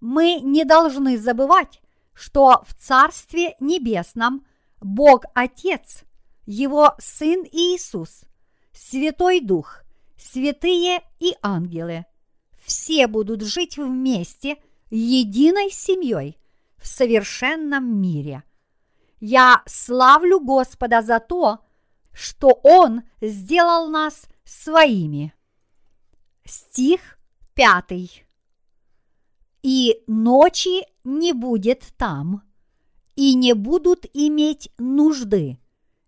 Мы 0.00 0.40
не 0.40 0.64
должны 0.64 1.18
забывать, 1.18 1.81
что 2.22 2.62
в 2.64 2.74
Царстве 2.74 3.56
Небесном 3.58 4.46
Бог 4.80 5.24
Отец, 5.34 6.04
Его 6.46 6.94
Сын 7.00 7.44
Иисус, 7.50 8.22
Святой 8.72 9.40
Дух, 9.40 9.82
святые 10.16 11.02
и 11.18 11.34
ангелы 11.42 12.06
все 12.64 13.08
будут 13.08 13.42
жить 13.42 13.76
вместе 13.76 14.58
единой 14.88 15.72
семьей 15.72 16.38
в 16.76 16.86
совершенном 16.86 18.00
мире. 18.00 18.44
Я 19.18 19.64
славлю 19.66 20.38
Господа 20.38 21.02
за 21.02 21.18
то, 21.18 21.64
что 22.12 22.50
Он 22.62 23.02
сделал 23.20 23.88
нас 23.88 24.28
своими. 24.44 25.34
Стих 26.44 27.18
пятый. 27.54 28.24
И 29.62 30.02
ночи 30.06 30.86
не 31.04 31.32
будет 31.32 31.92
там, 31.96 32.42
и 33.14 33.34
не 33.34 33.54
будут 33.54 34.06
иметь 34.12 34.70
нужды 34.78 35.58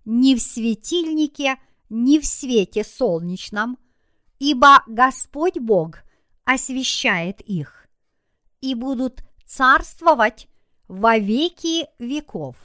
ни 0.04 0.34
в 0.34 0.42
светильнике, 0.42 1.56
ни 1.88 2.18
в 2.18 2.26
свете 2.26 2.84
солнечном, 2.84 3.78
ибо 4.38 4.82
Господь 4.86 5.58
Бог 5.58 6.02
освещает 6.44 7.40
их, 7.40 7.88
и 8.60 8.74
будут 8.74 9.24
царствовать 9.46 10.48
во 10.88 11.18
веки 11.18 11.86
веков. 11.98 12.56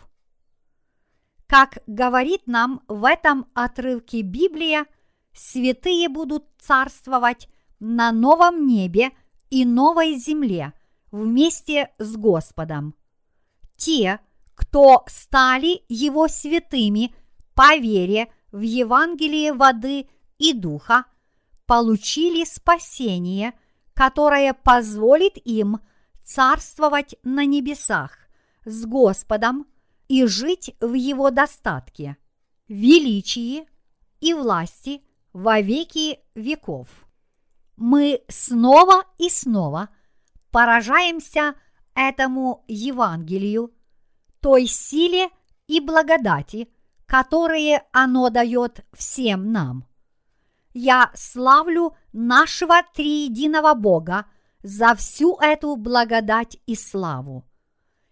Как 1.48 1.79
говорит 1.88 2.48
нам 2.48 2.81
в 2.88 3.05
этом 3.05 3.48
отрывке 3.53 4.22
Библия, 4.22 4.86
святые 5.34 6.10
будут 6.10 6.46
царствовать 6.60 7.48
на 7.79 8.12
новом 8.12 8.67
небе 8.67 9.12
и 9.50 9.65
новой 9.65 10.15
земле 10.15 10.74
вместе 11.12 11.92
с 11.98 12.16
Господом. 12.16 12.96
Те, 13.75 14.20
кто 14.56 15.04
стали 15.08 15.84
Его 15.88 16.28
святыми 16.28 17.13
по 17.54 17.78
вере 17.78 18.32
в 18.51 18.62
Евангелие 18.62 19.54
воды 19.54 20.08
и 20.38 20.54
духа, 20.54 21.06
получили 21.66 22.44
спасение, 22.46 23.54
которое 23.93 24.54
позволит 24.54 25.34
им 25.45 25.80
царствовать 26.24 27.15
на 27.24 27.45
небесах 27.45 28.17
с 28.65 28.86
Господом 28.86 29.65
и 30.08 30.26
жить 30.26 30.76
в 30.80 30.93
Его 30.93 31.32
достатке, 31.32 32.17
величии 32.67 33.67
и 34.19 34.34
власти 34.34 35.04
во 35.34 35.62
веки 35.62 36.19
веков. 36.36 36.88
Мы 37.78 38.22
снова 38.28 39.04
и 39.17 39.30
снова 39.30 39.89
поражаемся 40.52 41.56
этому 41.96 42.64
Евангелию, 42.68 43.74
той 44.40 44.68
силе 44.68 45.30
и 45.68 45.80
благодати, 45.80 46.70
которые 47.06 47.84
оно 47.92 48.30
дает 48.30 48.86
всем 48.94 49.52
нам. 49.52 49.86
Я 50.74 51.12
славлю 51.16 51.96
нашего 52.14 52.82
триединого 52.94 53.74
Бога 53.74 54.26
за 54.62 54.96
всю 54.96 55.38
эту 55.40 55.76
благодать 55.76 56.58
и 56.66 56.76
славу. 56.76 57.46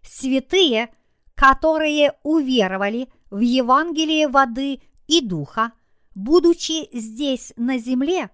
Святые, 0.01 0.89
которые 1.35 2.13
уверовали 2.23 3.09
в 3.29 3.39
Евангелие 3.39 4.27
воды 4.27 4.81
и 5.07 5.21
духа, 5.21 5.73
будучи 6.15 6.89
здесь 6.97 7.53
на 7.57 7.77
земле, 7.77 8.31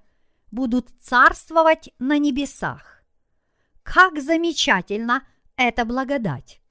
будут 0.51 0.89
царствовать 1.01 1.89
на 1.99 2.17
небесах. 2.17 2.92
Как 3.83 4.19
замечательно 4.21 5.25
эта 5.55 5.85
благодать! 5.85 6.61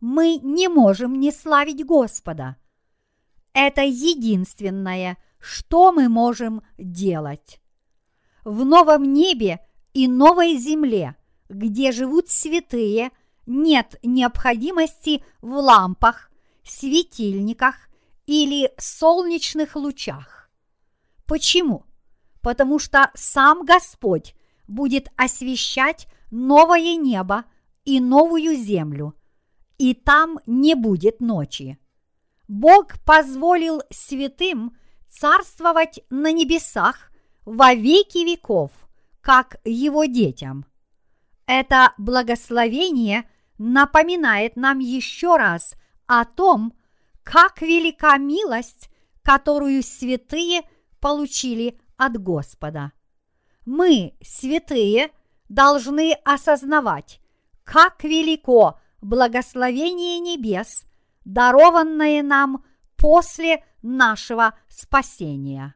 Мы 0.00 0.36
не 0.36 0.68
можем 0.68 1.18
не 1.18 1.30
славить 1.30 1.84
Господа. 1.86 2.56
Это 3.54 3.82
единственное, 3.82 5.16
что 5.38 5.92
мы 5.92 6.08
можем 6.08 6.62
делать. 6.76 7.60
В 8.44 8.64
новом 8.64 9.12
небе 9.12 9.60
и 9.94 10.08
новой 10.08 10.58
земле, 10.58 11.16
где 11.48 11.92
живут 11.92 12.28
святые, 12.28 13.12
нет 13.46 13.96
необходимости 14.02 15.24
в 15.40 15.54
лампах, 15.54 16.30
светильниках 16.64 17.76
или 18.26 18.72
солнечных 18.76 19.76
лучах. 19.76 20.50
Почему? 21.26 21.86
Потому 22.42 22.78
что 22.78 23.10
сам 23.14 23.64
Господь 23.64 24.34
будет 24.66 25.08
освещать 25.16 26.08
новое 26.30 26.96
небо 26.96 27.44
и 27.84 28.00
новую 28.00 28.56
землю, 28.56 29.14
и 29.78 29.94
там 29.94 30.38
не 30.46 30.74
будет 30.74 31.20
ночи. 31.20 31.78
Бог 32.48 32.98
позволил 33.04 33.82
святым 33.90 34.76
царствовать 35.08 36.00
на 36.10 36.32
небесах 36.32 37.10
во 37.44 37.74
веки 37.74 38.18
веков, 38.18 38.72
как 39.20 39.56
его 39.64 40.04
детям. 40.04 40.66
Это 41.46 41.94
благословение 41.98 43.28
напоминает 43.58 44.56
нам 44.56 44.78
еще 44.78 45.36
раз 45.36 45.74
о 46.06 46.24
том, 46.24 46.74
как 47.22 47.62
велика 47.62 48.16
милость, 48.18 48.90
которую 49.22 49.82
святые 49.82 50.62
получили 51.00 51.78
от 51.96 52.20
Господа. 52.20 52.92
Мы, 53.64 54.14
святые, 54.22 55.10
должны 55.48 56.14
осознавать, 56.24 57.20
как 57.64 58.04
велико 58.04 58.78
благословение 59.00 60.18
небес, 60.18 60.84
дарованное 61.24 62.22
нам 62.22 62.64
после 62.96 63.64
нашего 63.82 64.58
спасения. 64.68 65.74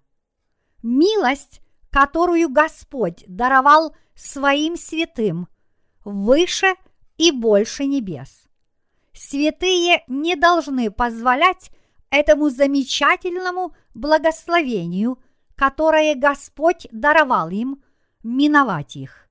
Милость, 0.83 1.61
которую 1.91 2.49
Господь 2.49 3.25
даровал 3.27 3.95
своим 4.15 4.77
святым, 4.77 5.49
выше 6.05 6.75
и 7.17 7.31
больше 7.31 7.85
небес. 7.85 8.45
Святые 9.13 10.05
не 10.07 10.37
должны 10.37 10.91
позволять 10.91 11.71
этому 12.11 12.51
замечательному 12.51 13.75
благословению, 13.95 15.19
которое 15.57 16.15
Господь 16.15 16.87
даровал 16.93 17.51
им, 17.51 17.83
миновать 18.23 18.97
их. 18.97 19.28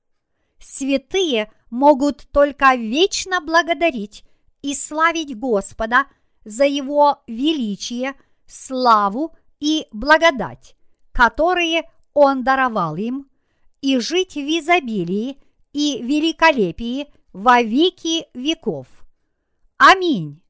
Святые 0.60 1.52
могут 1.70 2.28
только 2.30 2.74
вечно 2.74 3.40
благодарить 3.40 4.24
и 4.62 4.74
славить 4.74 5.38
Господа 5.38 6.06
за 6.44 6.64
Его 6.64 7.22
величие– 7.26 8.14
славу 8.48 9.36
и 9.60 9.86
благодать, 9.92 10.76
которые 11.12 11.82
Он 12.14 12.42
даровал 12.42 12.96
им, 12.96 13.30
и 13.80 13.98
жить 14.00 14.34
в 14.34 14.38
изобилии 14.38 15.40
и 15.72 16.02
великолепии 16.02 17.12
во 17.32 17.62
веки 17.62 18.26
веков. 18.34 18.88
Аминь. 19.76 20.42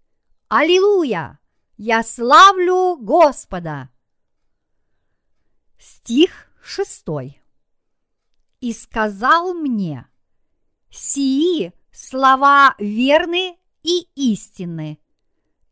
Аллилуйя! 0.49 1.39
Я 1.77 2.03
славлю 2.03 2.97
Господа! 2.97 3.91
Стих 5.79 6.51
шестой. 6.63 7.43
И 8.61 8.73
сказал 8.73 9.55
мне, 9.55 10.07
сии 10.91 11.73
слова 11.93 12.75
верны 12.79 13.57
и 13.83 14.09
истинны, 14.15 14.99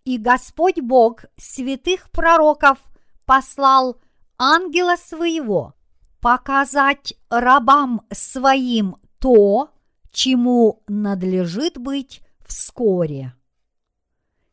и 0.05 0.19
Господь 0.19 0.81
Бог 0.81 1.25
святых 1.37 2.11
пророков 2.11 2.79
послал 3.25 4.01
ангела 4.39 4.97
своего 4.97 5.75
показать 6.21 7.15
рабам 7.29 8.07
своим 8.13 8.97
то, 9.19 9.71
чему 10.11 10.83
надлежит 10.87 11.79
быть 11.79 12.23
вскоре. 12.45 13.35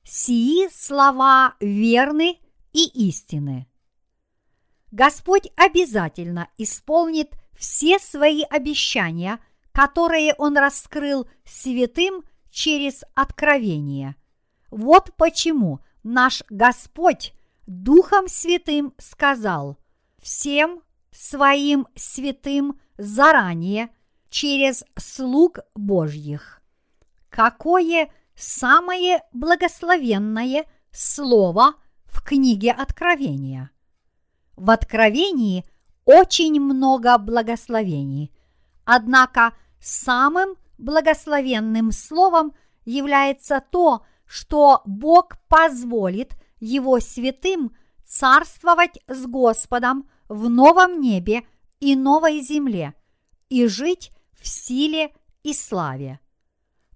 сии 0.04 0.68
слова 0.72 1.56
верны 1.60 2.40
и 2.74 3.08
истины. 3.08 3.68
Господь 4.92 5.48
обязательно 5.56 6.50
исполнит 6.58 7.36
все 7.58 8.00
свои 8.00 8.44
обещания, 8.44 9.40
которые 9.72 10.34
Он 10.38 10.58
раскрыл 10.58 11.28
святым 11.46 12.24
через 12.52 13.04
откровение. 13.16 14.16
Вот 14.70 15.16
почему 15.18 15.80
наш 16.04 16.44
Господь 16.50 17.34
Духом 17.66 18.28
Святым 18.28 18.94
сказал 18.98 19.78
всем 20.22 20.82
своим 21.12 21.88
святым 21.96 22.80
заранее 22.98 23.90
через 24.30 24.84
слуг 24.98 25.60
Божьих. 25.76 26.62
Какое 27.30 28.12
самое 28.36 29.24
благословенное 29.32 30.66
слово 30.92 31.76
в 32.06 32.22
книге 32.24 32.72
Откровения? 32.72 33.72
В 34.56 34.70
Откровении 34.70 35.66
очень 36.06 36.60
много 36.60 37.18
благословений, 37.18 38.32
однако 38.86 39.54
самым 39.80 40.56
благословенным 40.78 41.92
словом 41.92 42.54
является 42.86 43.64
то, 43.72 44.06
что 44.26 44.82
Бог 44.86 45.38
позволит 45.48 46.34
Его 46.60 47.00
святым 47.00 47.76
царствовать 48.06 49.00
с 49.08 49.26
Господом 49.26 50.10
в 50.28 50.50
новом 50.50 51.00
небе 51.00 51.44
и 51.80 51.96
новой 51.96 52.42
земле 52.42 52.94
и 53.50 53.68
жить 53.68 54.12
в 54.40 54.48
силе 54.48 55.14
и 55.44 55.54
славе. 55.54 56.20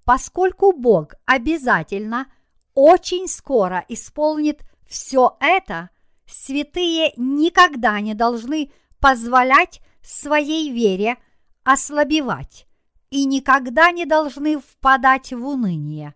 Поскольку 0.06 0.72
Бог 0.72 1.16
обязательно 1.26 2.28
очень 2.74 3.28
скоро 3.28 3.84
исполнит 3.90 4.62
все 4.88 5.36
это, 5.40 5.90
святые 6.26 7.14
никогда 7.18 8.00
не 8.00 8.14
должны 8.14 8.72
позволять 9.00 9.82
своей 10.02 10.72
вере 10.72 11.18
ослабевать 11.64 12.68
и 13.10 13.26
никогда 13.26 13.92
не 13.92 14.06
должны 14.06 14.60
впадать 14.60 15.34
в 15.34 15.46
уныние. 15.46 16.14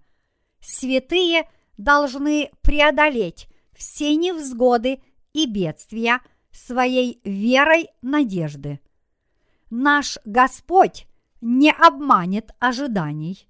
Святые 0.60 1.50
должны 1.78 2.52
преодолеть 2.62 3.48
все 3.74 4.16
невзгоды 4.16 5.02
и 5.34 5.46
бедствия 5.46 6.22
своей 6.52 7.20
верой 7.24 7.90
надежды. 8.02 8.80
Наш 9.70 10.18
Господь 10.26 11.08
не 11.40 11.72
обманет 11.72 12.52
ожиданий, 12.60 13.48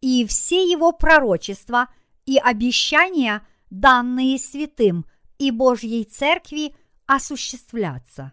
и 0.00 0.26
все 0.26 0.64
его 0.64 0.92
пророчества 0.92 1.88
и 2.24 2.38
обещания, 2.38 3.46
данные 3.68 4.38
святым 4.38 5.04
и 5.38 5.50
Божьей 5.50 6.04
Церкви, 6.04 6.74
осуществлятся. 7.06 8.32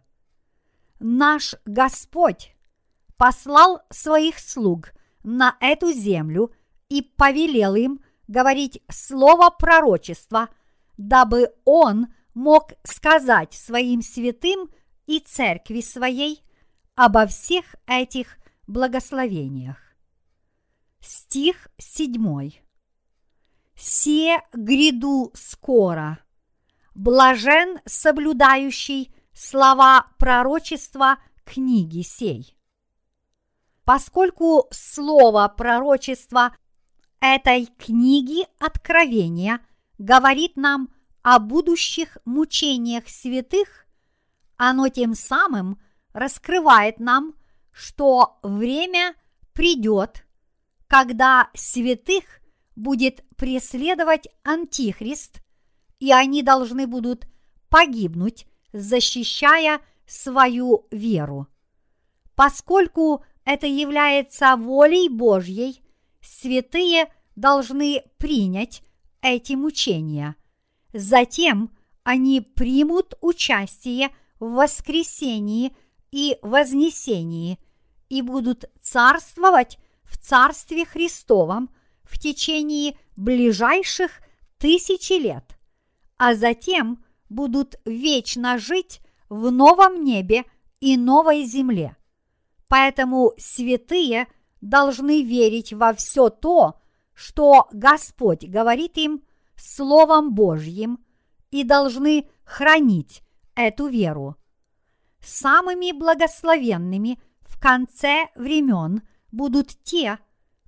Наш 1.00 1.56
Господь 1.66 2.56
послал 3.18 3.82
своих 3.90 4.40
слуг 4.40 4.94
на 5.24 5.56
эту 5.60 5.92
землю 5.92 6.52
и 6.90 7.02
повелел 7.02 7.76
им 7.76 8.02
говорить 8.28 8.82
слово 8.90 9.50
пророчества, 9.50 10.50
дабы 10.98 11.54
Он 11.66 12.08
мог 12.34 12.74
сказать 12.84 13.54
своим 13.54 14.02
святым 14.02 14.70
и 15.06 15.20
церкви 15.20 15.82
своей 15.82 16.44
обо 16.96 17.28
всех 17.28 17.76
этих 17.86 18.38
благословениях. 18.66 19.78
Стих 21.00 21.68
седьмой. 21.78 22.62
«Се 23.76 24.40
гряду 24.54 25.32
скоро, 25.36 26.20
блажен 26.96 27.80
соблюдающий 27.86 29.14
слова 29.38 30.08
пророчества 30.18 31.20
книги 31.46 32.02
сей». 32.02 32.58
Поскольку 33.86 34.68
слово 34.72 35.48
пророчества 35.48 36.58
этой 37.22 37.68
книги 37.78 38.46
Откровения 38.60 39.62
говорит 39.98 40.58
нам 40.58 40.90
о 41.22 41.40
будущих 41.40 42.18
мучениях 42.26 43.08
святых, 43.08 43.86
оно 44.58 44.90
тем 44.90 45.14
самым 45.14 45.80
раскрывает 46.12 47.00
нам, 47.00 47.36
что 47.72 48.40
время 48.44 49.16
придет, 49.54 50.26
когда 50.88 51.50
святых 51.54 52.24
будет 52.76 53.24
преследовать 53.38 54.28
Антихрист, 54.44 55.42
и 56.00 56.12
они 56.12 56.44
должны 56.44 56.88
будут 56.88 57.28
погибнуть, 57.70 58.48
защищая 58.78 59.82
свою 60.06 60.88
веру. 60.92 61.48
Поскольку 62.36 63.24
это 63.46 63.68
является 63.68 64.56
волей 64.56 65.10
Божьей, 65.10 65.82
святые 66.22 67.12
должны 67.36 68.04
принять 68.18 68.84
эти 69.22 69.54
мучения. 69.54 70.36
Затем 70.94 71.72
они 72.04 72.42
примут 72.42 73.16
участие 73.22 74.10
в 74.40 74.52
воскресении 74.54 75.76
и 76.12 76.38
вознесении 76.42 77.60
и 78.10 78.22
будут 78.22 78.66
царствовать 78.82 79.78
в 80.04 80.18
Царстве 80.18 80.86
Христовом 80.86 81.70
в 82.04 82.18
течение 82.18 82.98
ближайших 83.18 84.22
тысячи 84.58 85.14
лет, 85.14 85.58
а 86.18 86.36
затем 86.36 87.04
будут 87.30 87.76
вечно 87.86 88.58
жить 88.58 89.02
в 89.30 89.52
новом 89.52 90.04
небе 90.04 90.46
и 90.80 90.98
новой 90.98 91.44
земле. 91.46 91.96
Поэтому 92.68 93.34
святые 93.38 94.28
должны 94.62 95.24
верить 95.24 95.74
во 95.74 95.94
все 95.94 96.30
то, 96.30 96.80
что 97.14 97.68
Господь 97.72 98.46
говорит 98.46 98.98
им 98.98 99.24
Словом 99.56 100.34
Божьим, 100.34 101.00
и 101.50 101.64
должны 101.64 102.30
хранить 102.44 103.24
эту 103.56 103.88
веру. 103.88 104.36
Самыми 105.20 105.92
благословенными 105.92 107.20
в 107.42 107.60
конце 107.60 108.30
времен 108.36 109.02
будут 109.32 109.70
те, 109.84 110.20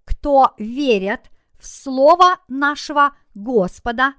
кто 0.06 0.54
верят 0.58 1.30
в 1.60 1.68
Слово 1.68 2.40
нашего 2.48 3.16
Господа 3.36 4.16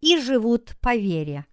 и 0.00 0.18
живут 0.18 0.76
по 0.80 0.96
вере. 0.96 1.46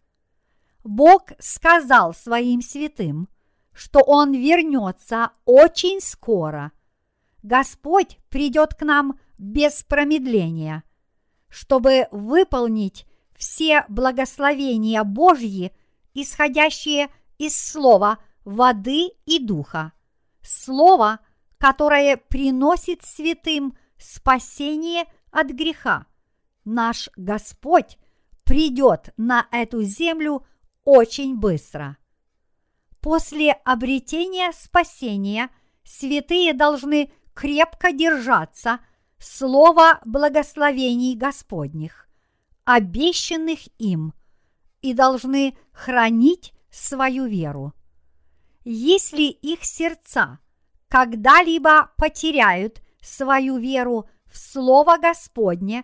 Бог 0.83 1.31
сказал 1.39 2.13
своим 2.13 2.61
святым– 2.61 3.27
что 3.73 4.01
Он 4.01 4.33
вернется 4.33 5.31
очень 5.45 6.01
скоро. 6.01 6.71
Господь 7.43 8.19
придет 8.29 8.75
к 8.75 8.83
нам 8.83 9.19
без 9.37 9.83
промедления, 9.83 10.83
чтобы 11.49 12.07
выполнить 12.11 13.05
все 13.35 13.85
благословения 13.89 15.03
Божьи, 15.03 15.73
исходящие 16.13 17.09
из 17.37 17.57
слова 17.57 18.19
воды 18.45 19.09
и 19.25 19.39
духа, 19.39 19.93
слово, 20.43 21.19
которое 21.57 22.17
приносит 22.17 23.03
святым 23.03 23.75
спасение 23.97 25.05
от 25.31 25.47
греха. 25.47 26.05
Наш 26.65 27.09
Господь 27.15 27.97
придет 28.43 29.13
на 29.17 29.47
эту 29.51 29.81
землю 29.81 30.45
очень 30.83 31.37
быстро. 31.37 31.97
После 32.99 33.51
обретения 33.51 34.51
спасения 34.53 35.49
святые 35.83 36.53
должны 36.53 37.11
крепко 37.33 37.91
держаться 37.91 38.79
слова 39.17 39.99
благословений 40.05 41.15
Господних, 41.15 42.07
обещанных 42.65 43.59
им, 43.79 44.13
и 44.81 44.93
должны 44.93 45.55
хранить 45.71 46.53
свою 46.71 47.25
веру. 47.25 47.73
Если 48.63 49.23
их 49.23 49.63
сердца 49.63 50.39
когда-либо 50.87 51.91
потеряют 51.97 52.81
свою 53.01 53.57
веру 53.57 54.09
в 54.25 54.37
Слово 54.37 54.97
Господне, 54.97 55.83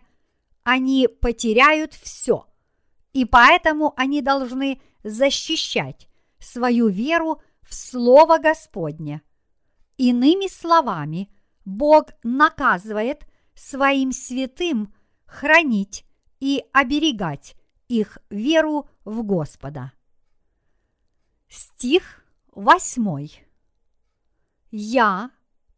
они 0.63 1.07
потеряют 1.07 1.93
все, 1.93 2.45
и 3.13 3.25
поэтому 3.25 3.93
они 3.97 4.21
должны 4.21 4.81
защищать 5.03 6.07
свою 6.39 6.87
веру 6.87 7.41
в 7.61 7.73
Слово 7.73 8.37
Господне. 8.37 9.21
Иными 9.97 10.47
словами, 10.47 11.29
Бог 11.65 12.11
наказывает 12.23 13.25
своим 13.55 14.11
святым 14.11 14.93
хранить 15.25 16.05
и 16.39 16.63
оберегать 16.71 17.55
их 17.87 18.19
веру 18.29 18.89
в 19.03 19.23
Господа. 19.23 19.91
Стих 21.49 22.23
восьмой. 22.51 23.43
Я, 24.69 25.31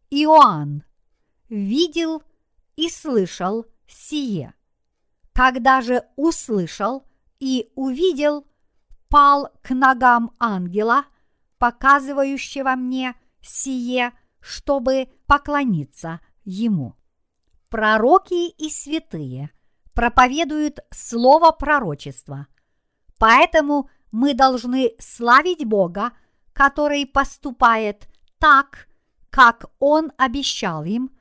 Иоанн, 0.09 0.83
видел 1.47 2.23
и 2.75 2.89
слышал 2.89 3.65
сие, 3.87 4.53
Когда 5.33 5.81
же 5.81 6.05
услышал 6.15 7.08
и 7.39 7.71
увидел, 7.75 8.45
пал 9.09 9.49
к 9.61 9.73
ногам 9.73 10.31
ангела, 10.39 11.05
показывающего 11.57 12.75
мне 12.75 13.15
сие, 13.41 14.13
чтобы 14.39 15.09
поклониться 15.25 16.19
ему. 16.43 16.95
Пророки 17.69 18.49
и 18.49 18.69
святые 18.69 19.51
проповедуют 19.93 20.79
слово 20.91 21.51
пророчества, 21.51 22.47
поэтому 23.17 23.89
мы 24.11 24.33
должны 24.33 24.93
славить 24.97 25.65
Бога, 25.65 26.13
который 26.53 27.05
поступает 27.05 28.07
так, 28.39 28.87
как 29.29 29.65
Он 29.79 30.11
обещал 30.17 30.83
им, 30.83 31.11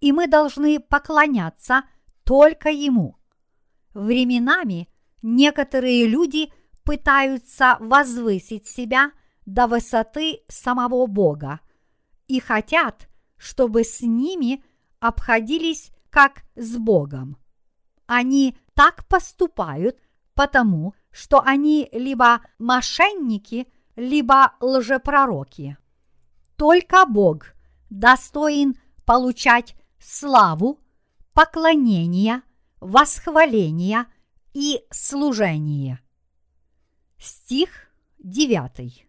и 0.00 0.12
мы 0.12 0.26
должны 0.26 0.80
поклоняться 0.80 1.84
только 2.24 2.68
Ему. 2.68 3.16
Временами 3.94 4.88
некоторые 5.24 6.06
люди 6.06 6.52
пытаются 6.84 7.78
возвысить 7.80 8.68
себя 8.68 9.10
до 9.46 9.66
высоты 9.66 10.42
самого 10.48 11.06
Бога 11.06 11.60
и 12.28 12.40
хотят, 12.40 13.08
чтобы 13.38 13.84
с 13.84 14.02
ними 14.02 14.62
обходились 15.00 15.90
как 16.10 16.42
с 16.54 16.76
Богом. 16.76 17.38
Они 18.06 18.56
так 18.74 19.06
поступают, 19.08 19.98
потому 20.34 20.94
что 21.10 21.40
они 21.40 21.88
либо 21.92 22.42
мошенники, 22.58 23.66
либо 23.96 24.52
лжепророки. 24.60 25.78
Только 26.56 27.06
Бог 27.06 27.54
достоин 27.88 28.76
получать 29.06 29.74
славу, 29.98 30.80
поклонение, 31.32 32.42
восхваление 32.80 34.06
и 34.54 34.84
служение. 34.90 36.00
Стих 37.18 37.90
9. 38.18 39.06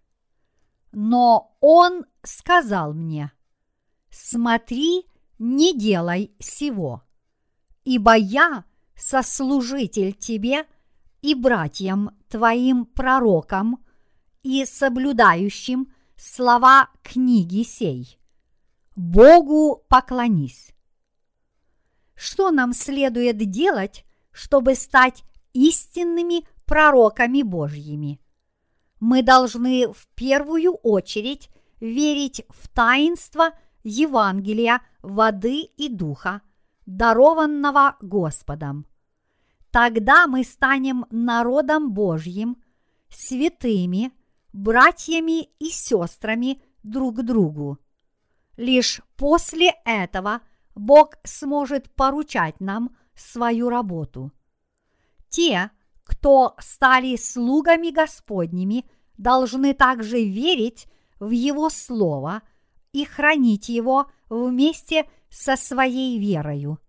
Но 0.91 1.55
он 1.61 2.05
сказал 2.23 2.93
мне, 2.93 3.31
смотри, 4.09 5.05
не 5.37 5.77
делай 5.77 6.35
сего, 6.39 7.03
ибо 7.83 8.15
я 8.15 8.65
сослужитель 8.95 10.13
тебе 10.13 10.65
и 11.21 11.35
братьям 11.35 12.17
твоим 12.29 12.85
пророкам 12.85 13.85
и 14.41 14.65
соблюдающим 14.65 15.93
слова 16.15 16.89
книги 17.03 17.63
сей. 17.63 18.19
Богу 18.95 19.83
поклонись. 19.89 20.71
Что 22.15 22.51
нам 22.51 22.71
следует 22.71 23.37
делать, 23.37 24.05
чтобы 24.31 24.75
стать 24.75 25.23
истинными 25.55 26.47
пророками 26.65 27.41
Божьими? 27.41 28.19
Мы 28.99 29.23
должны 29.23 29.91
в 29.91 30.07
первую 30.15 30.73
очередь 30.73 31.49
верить 31.79 32.43
в 32.49 32.67
таинство 32.67 33.51
Евангелия 33.83 34.81
воды 35.01 35.61
и 35.61 35.89
духа, 35.89 36.41
дарованного 36.85 37.97
Господом. 38.01 38.85
Тогда 39.71 40.27
мы 40.27 40.43
станем 40.43 41.05
народом 41.09 41.91
Божьим, 41.91 42.57
святыми, 43.09 44.11
братьями 44.53 45.49
и 45.59 45.69
сестрами 45.69 46.61
друг 46.83 47.23
другу. 47.23 47.77
Лишь 48.57 49.01
после 49.17 49.73
этого 49.83 50.41
Бог 50.75 51.15
сможет 51.23 51.93
поручать 51.93 52.59
нам 52.59 52.95
свою 53.15 53.69
работу. 53.69 54.31
Те, 55.35 55.69
кто 56.05 56.55
стали 56.59 57.17
слугами 57.17 57.89
Господними, 57.89 58.89
должны 59.17 59.73
также 59.73 60.23
верить 60.23 60.87
в 61.19 61.31
Его 61.31 61.69
Слово 61.69 62.41
и 62.93 63.03
хранить 63.03 63.67
его 63.67 64.09
вместе 64.29 65.09
со 65.29 65.57
своей 65.57 66.19
верою. 66.19 66.79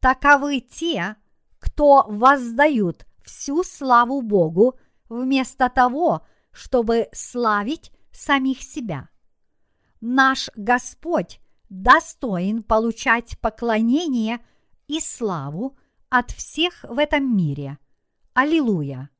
Таковы 0.00 0.58
те, 0.58 1.14
кто 1.60 2.06
воздают 2.08 3.06
всю 3.24 3.62
славу 3.62 4.20
Богу 4.20 4.76
вместо 5.08 5.68
того, 5.68 6.26
чтобы 6.50 7.08
славить 7.12 7.92
самих 8.10 8.62
себя. 8.62 9.10
Наш 10.00 10.50
Господь 10.56 11.38
достоин 11.68 12.64
получать 12.64 13.38
поклонение 13.38 14.40
и 14.88 14.98
славу 14.98 15.76
от 16.10 16.32
всех 16.32 16.84
в 16.88 16.98
этом 16.98 17.36
мире. 17.36 17.78
Аллилуйя! 18.34 19.10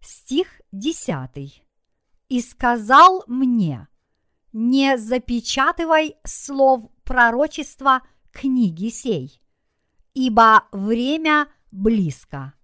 Стих 0.00 0.60
10. 0.72 1.64
«И 2.28 2.40
сказал 2.40 3.24
мне, 3.26 3.88
не 4.52 4.98
запечатывай 4.98 6.16
слов 6.24 6.90
пророчества 7.04 8.02
книги 8.32 8.88
сей, 8.88 9.40
ибо 10.14 10.64
время 10.72 11.48
близко». 11.70 12.54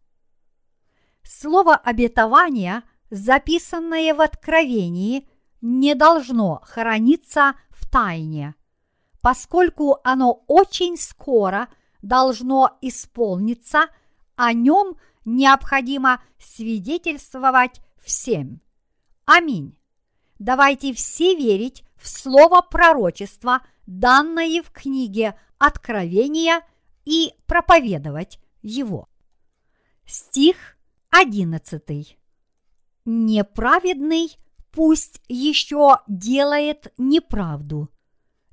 Слово 1.22 1.76
обетования, 1.76 2.82
записанное 3.10 4.14
в 4.14 4.20
Откровении, 4.20 5.28
не 5.60 5.94
должно 5.94 6.60
храниться 6.64 7.54
в 7.68 7.88
тайне, 7.88 8.54
поскольку 9.20 9.98
оно 10.04 10.44
очень 10.46 10.96
скоро 10.96 11.68
должно 12.02 12.76
исполниться, 12.80 13.88
о 14.36 14.52
нем 14.52 14.96
необходимо 15.24 16.22
свидетельствовать 16.38 17.80
всем. 18.00 18.60
Аминь. 19.24 19.76
Давайте 20.38 20.92
все 20.94 21.34
верить 21.34 21.84
в 21.96 22.08
слово 22.08 22.62
пророчества, 22.62 23.62
данное 23.86 24.62
в 24.62 24.70
книге 24.70 25.38
Откровения, 25.58 26.62
и 27.04 27.32
проповедовать 27.46 28.38
его. 28.60 29.08
Стих 30.04 30.76
11. 31.10 32.18
Неправедный 33.06 34.36
пусть 34.70 35.22
еще 35.26 36.00
делает 36.06 36.92
неправду, 36.98 37.88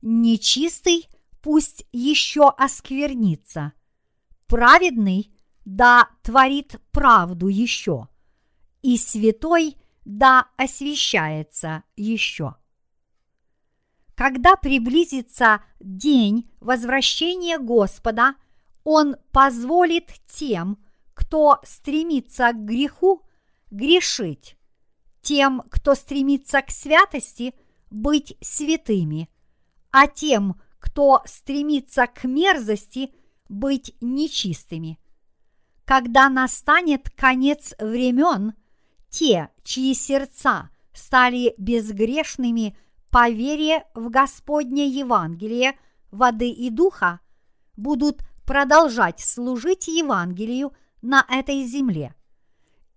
нечистый 0.01 1.09
пусть 1.45 1.85
еще 1.91 2.49
осквернится, 2.49 3.73
праведный 4.47 5.31
да 5.63 6.09
творит 6.23 6.81
правду 6.91 7.49
еще, 7.49 8.09
и 8.81 8.97
святой 8.97 9.77
да 10.05 10.47
освящается 10.57 11.83
еще. 11.95 12.55
Когда 14.15 14.55
приблизится 14.55 15.63
день 15.79 16.49
возвращения 16.61 17.59
Господа, 17.59 18.33
Он 18.83 19.15
позволит 19.31 20.13
тем, 20.25 20.83
кто 21.13 21.59
стремится 21.61 22.53
к 22.53 22.65
греху, 22.65 23.21
грешить, 23.69 24.57
тем, 25.21 25.61
кто 25.69 25.93
стремится 25.93 26.63
к 26.63 26.71
святости, 26.71 27.53
быть 27.91 28.35
святыми, 28.41 29.29
а 29.91 30.07
тем, 30.07 30.59
кто 30.85 31.21
стремится 31.25 32.07
к 32.07 32.23
мерзости, 32.23 33.13
быть 33.49 33.95
нечистыми. 34.01 34.99
Когда 35.85 36.29
настанет 36.29 37.09
конец 37.09 37.73
времен, 37.79 38.53
те, 39.09 39.49
чьи 39.63 39.93
сердца 39.93 40.69
стали 40.93 41.53
безгрешными 41.57 42.77
по 43.09 43.29
вере 43.29 43.85
в 43.93 44.09
Господне 44.09 44.87
Евангелие 44.87 45.77
воды 46.11 46.49
и 46.49 46.69
духа, 46.69 47.19
будут 47.77 48.21
продолжать 48.45 49.19
служить 49.19 49.87
Евангелию– 49.87 50.71
на 51.05 51.23
этой 51.29 51.63
земле. 51.65 52.15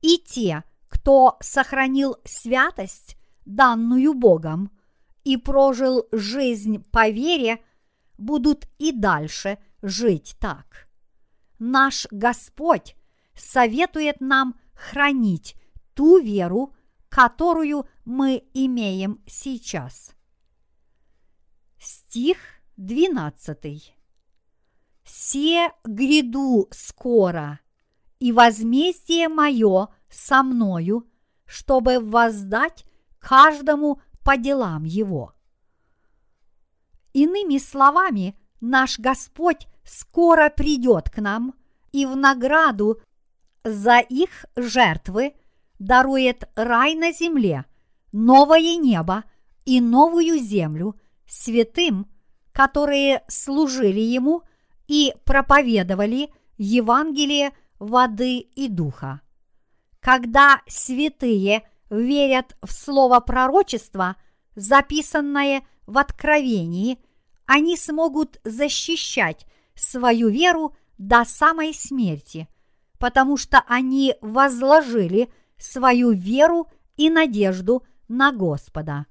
И 0.01 0.17
те, 0.19 0.65
кто 0.89 1.37
сохранил 1.41 2.17
святость, 2.25 3.17
данную 3.45 4.15
Богом, 4.15 4.71
и 5.25 5.37
прожил 5.37 6.07
жизнь 6.11 6.83
по 6.91 7.11
вере, 7.11 7.63
будут 8.19 8.69
и 8.79 8.93
дальше 8.93 9.59
жить 9.83 10.37
так. 10.39 10.89
Наш 11.59 12.07
Господь 12.11 12.97
советует 13.35 14.21
нам 14.21 14.59
хранить 14.75 15.57
ту 15.95 16.21
веру, 16.21 16.75
которую 17.09 17.89
мы 18.05 18.45
имеем 18.55 19.23
сейчас. 19.27 20.13
Стих 21.79 22.39
12. 22.77 23.95
«Се 25.05 25.71
гряду 25.85 26.69
скоро, 26.71 27.61
и 28.19 28.33
возмездие 28.33 29.29
мое 29.29 29.89
со 30.11 30.43
мною, 30.43 31.09
чтобы 31.47 31.99
воздать 32.01 32.85
каждому 33.19 34.01
по 34.23 34.37
делам 34.37 34.85
его. 34.85 35.35
Иными 37.21 37.59
словами, 37.59 38.37
наш 38.61 39.01
Господь 39.01 39.67
скоро 39.83 40.51
придет 40.51 41.11
к 41.11 41.19
нам, 41.19 41.55
и 41.91 42.07
в 42.07 42.15
награду 42.15 43.01
за 43.65 43.99
их 43.99 44.47
жертвы 44.55 45.35
дарует 45.81 46.49
рай 46.55 46.95
на 46.95 47.11
земле, 47.11 47.65
новое 48.13 48.77
небо 48.77 49.25
и 49.65 49.81
новую 49.81 50.39
землю 50.39 50.95
святым, 51.27 52.07
которые 52.53 53.25
служили 53.27 53.99
ему 53.99 54.43
и 54.87 55.13
проповедовали 55.25 56.31
Евангелие 56.57 57.51
воды 57.81 58.39
и 58.39 58.69
духа. 58.69 59.23
Когда 59.99 60.61
святые 60.69 61.69
верят 61.91 62.57
в 62.63 62.71
слово 62.71 63.19
пророчества, 63.19 64.15
записанное 64.55 65.63
в 65.85 65.99
Откровении, 65.99 67.01
они 67.49 67.79
смогут 67.79 68.39
защищать 68.45 69.47
свою 69.75 70.29
веру 70.29 70.77
до 70.99 71.25
самой 71.25 71.73
смерти, 71.73 72.47
потому 72.99 73.39
что 73.39 73.65
они 73.67 74.15
возложили 74.21 75.33
свою 75.57 76.11
веру 76.11 76.71
и 76.99 77.09
надежду 77.09 77.85
на 78.07 78.33
Господа. 78.33 79.07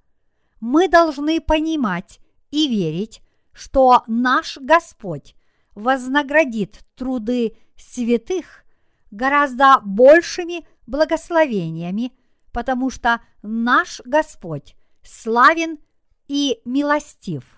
Мы 0.59 0.87
должны 0.87 1.41
понимать 1.41 2.19
и 2.51 2.67
верить, 2.67 3.21
что 3.53 4.03
наш 4.05 4.59
Господь 4.59 5.35
вознаградит 5.73 6.85
труды 6.95 7.57
святых 7.75 8.65
гораздо 9.09 9.79
большими 9.83 10.63
благословениями, 10.85 12.13
потому 12.53 12.91
что 12.91 13.19
наш 13.41 13.99
Господь 14.05 14.75
славен 15.01 15.79
и 16.27 16.59
милостив. 16.65 17.56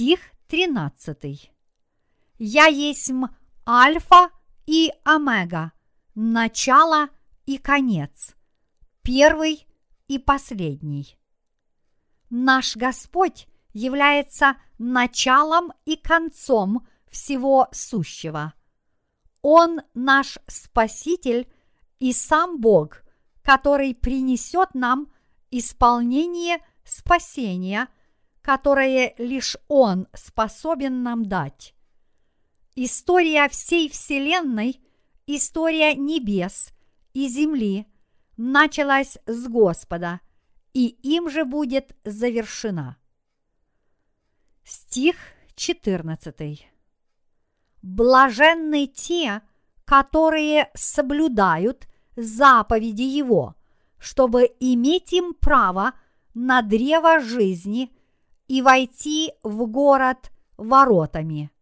Стих 0.00 0.20
13. 0.48 1.52
Я 2.38 2.64
есть 2.64 3.12
Альфа 3.68 4.30
и 4.64 4.90
Омега, 5.04 5.72
начало 6.14 7.10
и 7.44 7.58
конец, 7.58 8.34
первый 9.02 9.66
и 10.08 10.18
последний. 10.18 11.18
Наш 12.30 12.76
Господь 12.76 13.46
является 13.74 14.56
началом 14.78 15.70
и 15.84 15.96
концом 15.96 16.88
всего 17.10 17.68
сущего. 17.70 18.54
Он 19.42 19.82
наш 19.92 20.38
Спаситель 20.46 21.46
и 21.98 22.14
сам 22.14 22.58
Бог, 22.58 23.02
который 23.42 23.94
принесет 23.94 24.72
нам 24.72 25.12
исполнение 25.50 26.56
спасения, 26.84 27.86
которое 28.42 29.14
лишь 29.18 29.56
Он 29.68 30.08
способен 30.14 31.02
нам 31.02 31.26
дать. 31.26 31.74
История 32.74 33.48
всей 33.48 33.88
Вселенной, 33.88 34.80
история 35.26 35.94
небес 35.94 36.72
и 37.12 37.28
земли 37.28 37.86
началась 38.36 39.18
с 39.26 39.48
Господа, 39.48 40.20
и 40.72 40.86
им 40.86 41.28
же 41.28 41.44
будет 41.44 41.96
завершена. 42.04 42.96
Стих 44.64 45.16
14. 45.56 46.66
Блаженны 47.82 48.86
те, 48.86 49.42
которые 49.84 50.70
соблюдают 50.74 51.88
заповеди 52.14 53.02
Его, 53.02 53.56
чтобы 53.98 54.50
иметь 54.60 55.12
им 55.12 55.34
право 55.34 55.92
на 56.34 56.62
древо 56.62 57.20
жизни 57.20 57.90
и 58.50 58.62
войти 58.62 59.32
в 59.44 59.64
город 59.66 60.32
воротами. 60.56 61.52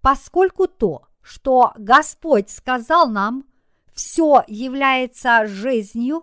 Поскольку 0.00 0.68
то, 0.68 1.08
что 1.22 1.72
Господь 1.76 2.50
сказал 2.50 3.08
нам, 3.10 3.44
все 3.92 4.44
является 4.46 5.48
жизнью, 5.48 6.22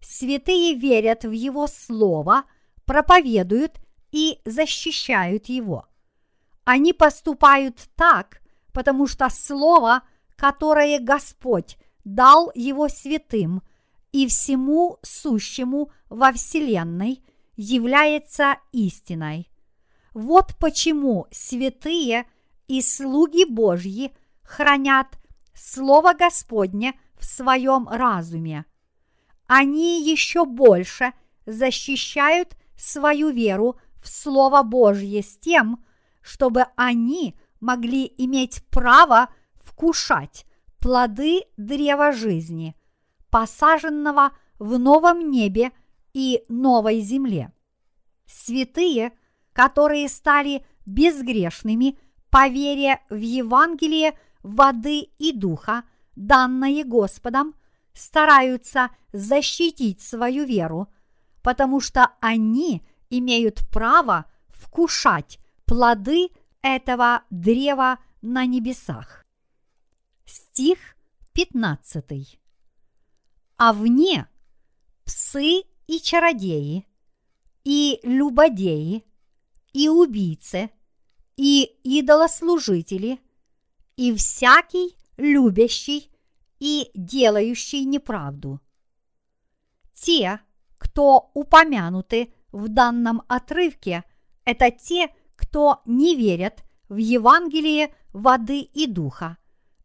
святые 0.00 0.74
верят 0.76 1.24
в 1.24 1.32
Его 1.32 1.66
Слово, 1.66 2.44
проповедуют 2.84 3.80
и 4.12 4.38
защищают 4.44 5.46
его. 5.46 5.86
Они 6.62 6.92
поступают 6.92 7.80
так, 7.96 8.40
потому 8.72 9.08
что 9.08 9.28
Слово, 9.28 10.02
которое 10.36 11.00
Господь 11.00 11.78
дал 12.04 12.52
Его 12.54 12.88
святым 12.88 13.62
и 14.12 14.28
всему 14.28 14.98
сущему 15.02 15.90
во 16.08 16.30
Вселенной, 16.30 17.24
является 17.58 18.58
истиной. 18.70 19.50
Вот 20.14 20.54
почему 20.58 21.26
святые 21.30 22.26
и 22.68 22.80
слуги 22.80 23.44
Божьи 23.44 24.14
хранят 24.42 25.08
Слово 25.54 26.14
Господне 26.14 26.98
в 27.18 27.24
своем 27.24 27.88
разуме. 27.88 28.64
Они 29.48 30.08
еще 30.08 30.44
больше 30.44 31.12
защищают 31.46 32.56
свою 32.76 33.30
веру 33.30 33.78
в 34.00 34.08
Слово 34.08 34.62
Божье 34.62 35.22
с 35.22 35.36
тем, 35.36 35.84
чтобы 36.22 36.66
они 36.76 37.36
могли 37.60 38.12
иметь 38.18 38.62
право 38.70 39.30
вкушать 39.56 40.46
плоды 40.78 41.42
древа 41.56 42.12
жизни, 42.12 42.76
посаженного 43.30 44.30
в 44.60 44.78
новом 44.78 45.30
небе 45.30 45.72
и 46.12 46.44
новой 46.48 47.00
земле. 47.00 47.52
Святые, 48.26 49.12
которые 49.52 50.08
стали 50.08 50.64
безгрешными 50.86 51.98
по 52.30 52.48
вере 52.48 53.00
в 53.10 53.18
Евангелие 53.18 54.18
воды 54.42 55.00
и 55.18 55.32
духа, 55.32 55.84
данное 56.16 56.84
Господом, 56.84 57.54
стараются 57.92 58.90
защитить 59.12 60.00
свою 60.00 60.44
веру, 60.44 60.88
потому 61.42 61.80
что 61.80 62.10
они 62.20 62.86
имеют 63.10 63.60
право 63.70 64.26
вкушать 64.48 65.38
плоды 65.64 66.28
этого 66.62 67.22
древа 67.30 67.98
на 68.22 68.46
небесах. 68.46 69.24
Стих 70.24 70.78
15. 71.32 72.38
А 73.56 73.72
вне 73.72 74.28
псы 75.04 75.62
и 75.88 76.00
чародеи, 76.00 76.86
и 77.64 77.98
любодеи, 78.04 79.04
и 79.72 79.88
убийцы, 79.88 80.70
и 81.36 81.64
идолослужители, 81.82 83.18
и 83.96 84.14
всякий 84.14 84.96
любящий 85.16 86.10
и 86.60 86.90
делающий 86.94 87.84
неправду. 87.84 88.60
Те, 89.94 90.40
кто 90.78 91.30
упомянуты 91.34 92.32
в 92.52 92.68
данном 92.68 93.22
отрывке, 93.26 94.04
это 94.44 94.70
те, 94.70 95.12
кто 95.36 95.82
не 95.84 96.16
верят 96.16 96.64
в 96.88 96.96
Евангелие 96.96 97.94
воды 98.12 98.60
и 98.60 98.86
духа, 98.86 99.36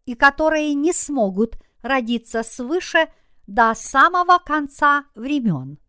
и 0.06 0.16
которые 0.16 0.74
не 0.74 0.94
смогут 0.94 1.58
родиться 1.82 2.44
свыше 2.44 3.12
до 3.48 3.74
самого 3.76 4.39
конца 4.39 5.06
времен. 5.16 5.80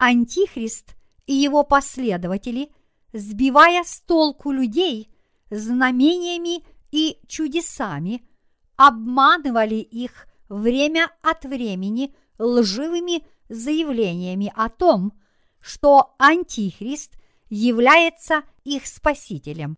Антихрист 0.00 0.96
и 1.26 1.34
его 1.34 1.62
последователи, 1.62 2.72
сбивая 3.12 3.84
с 3.84 4.00
толку 4.00 4.50
людей 4.50 5.10
знамениями 5.50 6.64
и 6.90 7.18
чудесами, 7.28 8.26
обманывали 8.76 9.74
их 9.74 10.26
время 10.48 11.10
от 11.20 11.44
времени 11.44 12.14
лживыми 12.38 13.26
заявлениями 13.50 14.50
о 14.56 14.70
том, 14.70 15.12
что 15.60 16.14
Антихрист 16.18 17.12
является 17.50 18.44
их 18.64 18.86
спасителем. 18.86 19.76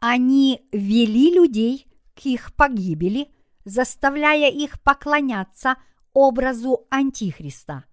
Они 0.00 0.68
вели 0.70 1.34
людей 1.34 1.86
к 2.14 2.26
их 2.26 2.54
погибели, 2.54 3.30
заставляя 3.64 4.50
их 4.50 4.82
поклоняться 4.82 5.76
образу 6.12 6.86
Антихриста. 6.90 7.84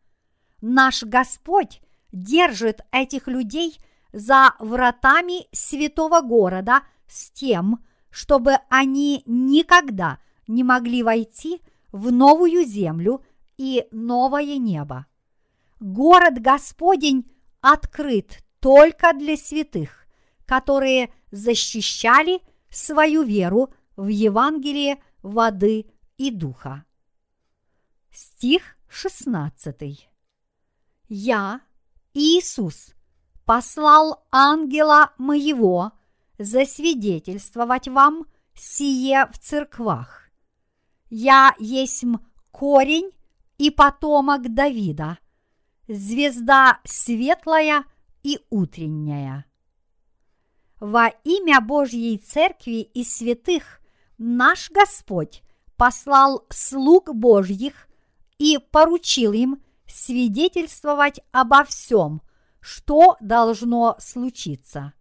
Наш 0.61 1.03
Господь 1.03 1.81
держит 2.11 2.81
этих 2.91 3.27
людей 3.27 3.77
за 4.11 4.55
вратами 4.59 5.47
святого 5.51 6.21
города 6.21 6.81
с 7.07 7.29
тем, 7.31 7.85
чтобы 8.09 8.53
они 8.69 9.23
никогда 9.25 10.19
не 10.47 10.63
могли 10.63 11.03
войти 11.03 11.61
в 11.91 12.11
новую 12.11 12.65
землю 12.65 13.23
и 13.57 13.87
новое 13.91 14.57
небо. 14.57 15.05
Город 15.79 16.39
Господень 16.39 17.29
открыт 17.61 18.43
только 18.59 19.13
для 19.13 19.37
святых, 19.37 20.07
которые 20.45 21.13
защищали 21.31 22.41
свою 22.69 23.23
веру 23.23 23.73
в 23.95 24.07
Евангелие 24.07 25.01
воды 25.21 25.85
и 26.17 26.31
духа. 26.31 26.85
Стих 28.11 28.77
16. 28.89 30.09
Я, 31.07 31.61
Иисус, 32.13 32.93
послал 33.45 34.25
ангела 34.31 35.13
моего 35.17 35.93
засвидетельствовать 36.37 37.87
вам 37.87 38.25
сие 38.53 39.27
в 39.31 39.39
церквах. 39.39 40.29
Я 41.09 41.55
есть 41.59 42.03
корень 42.51 43.11
и 43.57 43.71
потомок 43.71 44.53
Давида, 44.53 45.19
звезда 45.87 46.79
светлая 46.83 47.85
и 48.23 48.39
утренняя. 48.49 49.45
Во 50.79 51.07
имя 51.23 51.61
Божьей 51.61 52.17
Церкви 52.17 52.81
и 52.81 53.03
святых 53.03 53.79
наш 54.17 54.69
Господь 54.69 55.41
послал 55.77 56.45
слуг 56.49 57.15
Божьих 57.15 57.87
и 58.37 58.59
поручил 58.71 59.31
им 59.31 59.63
свидетельствовать 59.88 61.19
обо 61.31 61.63
всем, 61.63 62.21
что 62.59 63.17
должно 63.19 63.95
случиться. 63.99 64.93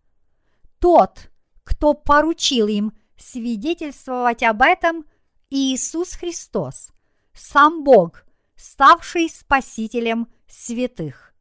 Тот, 0.78 1.30
кто 1.64 1.94
поручил 1.94 2.68
им 2.68 2.92
свидетельствовать 3.16 4.42
об 4.42 4.62
этом, 4.62 5.04
Иисус 5.50 6.12
Христос, 6.12 6.90
сам 7.32 7.84
Бог, 7.84 8.24
ставший 8.56 9.28
Спасителем 9.28 10.28
святых. 10.48 11.34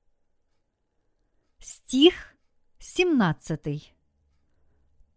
Стих 1.60 2.36
17. 2.80 3.94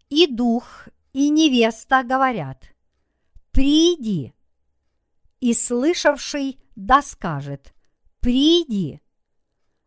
И 0.09 0.27
дух, 0.27 0.89
и 1.13 1.29
невеста 1.29 2.03
говорят, 2.03 2.75
приди. 3.53 4.33
И 5.41 5.53
слышавший 5.53 6.59
да 6.77 7.03
скажет, 7.03 7.75
приди. 8.21 9.01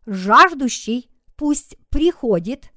Жаждущий 0.06 1.10
пусть 1.36 1.76
приходит, 1.90 2.72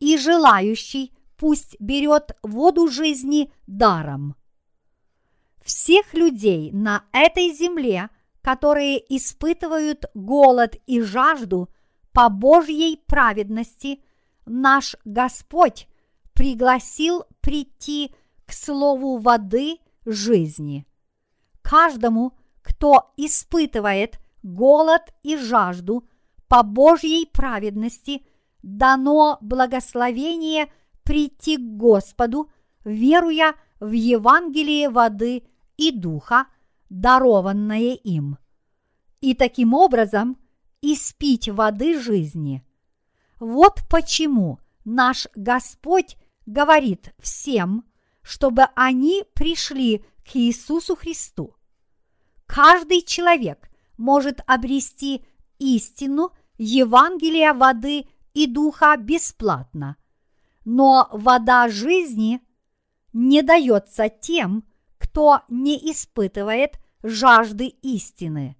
и 0.00 0.16
желающий 0.16 1.12
пусть 1.36 1.76
берет 1.80 2.36
воду 2.42 2.88
жизни 2.88 3.52
даром. 3.66 4.36
Всех 5.64 6.14
людей 6.14 6.72
на 6.72 7.04
этой 7.12 7.52
земле, 7.52 8.10
которые 8.42 8.98
испытывают 9.14 10.06
голод 10.14 10.76
и 10.86 11.00
жажду 11.00 11.68
по 12.12 12.28
Божьей 12.28 12.96
праведности, 13.06 14.00
наш 14.46 14.96
Господь 15.04 15.88
пригласил 16.32 17.24
прийти 17.40 18.14
к 18.46 18.52
слову 18.52 19.18
воды 19.18 19.78
жизни. 20.06 20.86
Каждому, 21.62 22.32
кто 22.62 23.12
испытывает 23.16 24.18
голод 24.42 25.02
и 25.22 25.36
жажду 25.36 26.06
по 26.48 26.62
Божьей 26.62 27.26
праведности, 27.26 28.24
дано 28.62 29.38
благословение 29.40 30.70
прийти 31.04 31.56
к 31.56 31.76
Господу, 31.76 32.50
веруя 32.84 33.54
в 33.80 33.92
Евангелие 33.92 34.88
воды 34.88 35.44
и 35.76 35.92
духа, 35.92 36.46
дарованное 36.88 37.94
им, 37.94 38.38
и 39.20 39.34
таким 39.34 39.74
образом 39.74 40.38
испить 40.80 41.48
воды 41.48 42.00
жизни. 42.00 42.64
Вот 43.38 43.82
почему 43.88 44.58
наш 44.84 45.28
Господь 45.34 46.16
говорит 46.46 47.14
всем, 47.18 47.84
чтобы 48.22 48.64
они 48.74 49.24
пришли 49.34 50.04
к 50.24 50.34
Иисусу 50.36 50.96
Христу. 50.96 51.54
Каждый 52.46 53.02
человек 53.02 53.70
может 53.98 54.40
обрести 54.46 55.24
истину 55.58 56.32
Евангелия 56.56 57.52
воды 57.52 58.06
и 58.32 58.46
духа 58.46 58.96
бесплатно, 58.96 59.96
но 60.64 61.08
вода 61.12 61.68
жизни 61.68 62.40
не 63.12 63.42
дается 63.42 64.08
тем, 64.08 64.64
кто 64.96 65.42
не 65.48 65.76
испытывает 65.92 66.78
жажды 67.02 67.66
истины. 67.66 68.56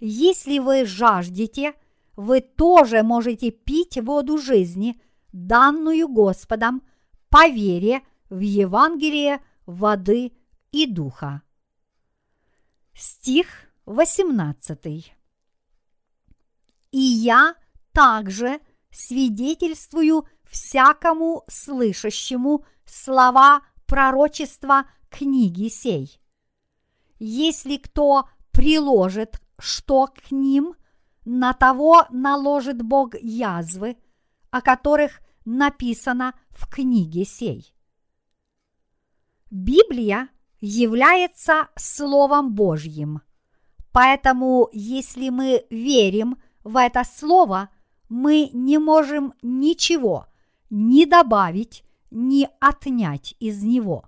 Если 0.00 0.58
вы 0.58 0.84
жаждете, 0.84 1.74
вы 2.16 2.40
тоже 2.40 3.02
можете 3.02 3.52
пить 3.52 3.98
воду 3.98 4.38
жизни, 4.38 5.00
данную 5.32 6.08
Господом– 6.08 6.82
по 7.34 7.48
вере 7.48 8.02
в 8.30 8.38
Евангелие 8.38 9.40
воды 9.66 10.34
и 10.70 10.86
духа. 10.86 11.42
Стих 12.94 13.48
18. 13.86 15.14
И 16.90 16.98
я 16.98 17.54
также 17.92 18.60
свидетельствую 18.90 20.26
всякому 20.44 21.44
слышащему 21.48 22.64
слова 22.84 23.62
пророчества 23.86 24.86
книги 25.10 25.68
сей. 25.68 26.20
Если 27.18 27.76
кто 27.76 28.28
приложит 28.52 29.40
что 29.58 30.06
к 30.06 30.30
ним, 30.30 30.74
на 31.24 31.52
того 31.52 32.06
наложит 32.10 32.82
Бог 32.82 33.14
язвы, 33.20 33.96
о 34.50 34.60
которых 34.60 35.20
написано 35.44 36.34
в 36.50 36.68
книге 36.68 37.24
сей. 37.24 37.74
Библия 39.50 40.28
является 40.60 41.68
Словом 41.76 42.54
Божьим, 42.54 43.22
поэтому 43.94 44.68
если 44.72 45.30
мы 45.30 45.64
верим 45.70 46.36
в 46.62 46.76
это 46.76 47.02
Слово, 47.04 47.70
мы 48.10 48.50
не 48.52 48.76
можем 48.76 49.32
ничего 49.40 50.26
ни 50.68 51.06
добавить, 51.06 51.82
ни 52.10 52.46
отнять 52.60 53.34
из 53.40 53.62
него. 53.62 54.04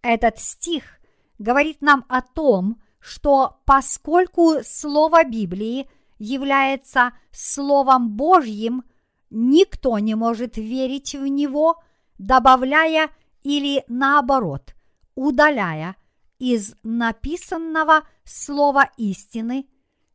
Этот 0.00 0.38
стих 0.38 1.00
говорит 1.38 1.82
нам 1.82 2.06
о 2.08 2.22
том, 2.22 2.80
что 2.98 3.60
поскольку 3.66 4.62
Слово 4.64 5.24
Библии 5.24 5.90
является 6.18 7.12
Словом 7.30 8.16
Божьим– 8.16 8.84
никто 9.30 9.98
не 9.98 10.14
может 10.14 10.56
верить 10.56 11.14
в 11.14 11.26
него, 11.26 11.82
добавляя 12.18 13.10
или 13.42 13.84
наоборот, 13.88 14.74
удаляя 15.14 15.96
из 16.38 16.74
написанного 16.82 18.06
слова 18.24 18.90
истины, 18.96 19.68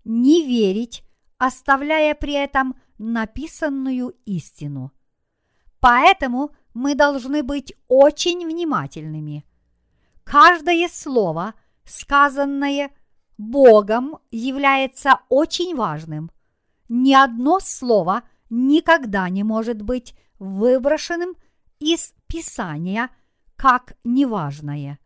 не 0.03 0.45
верить, 0.45 1.03
оставляя 1.37 2.15
при 2.15 2.33
этом 2.33 2.75
написанную 2.97 4.15
истину. 4.25 4.91
Поэтому 5.79 6.51
мы 6.73 6.95
должны 6.95 7.43
быть 7.43 7.73
очень 7.87 8.45
внимательными. 8.45 9.45
Каждое 10.23 10.87
слово, 10.87 11.53
сказанное 11.83 12.91
Богом, 13.37 14.19
является 14.31 15.19
очень 15.29 15.75
важным. 15.75 16.31
Ни 16.87 17.13
одно 17.13 17.59
слово– 17.59 18.23
никогда 18.53 19.29
не 19.29 19.43
может 19.43 19.81
быть 19.81 20.15
выброшенным 20.39 21.35
из 21.79 22.13
Писания 22.27 23.09
как 23.55 23.95
неважное. 24.03 24.99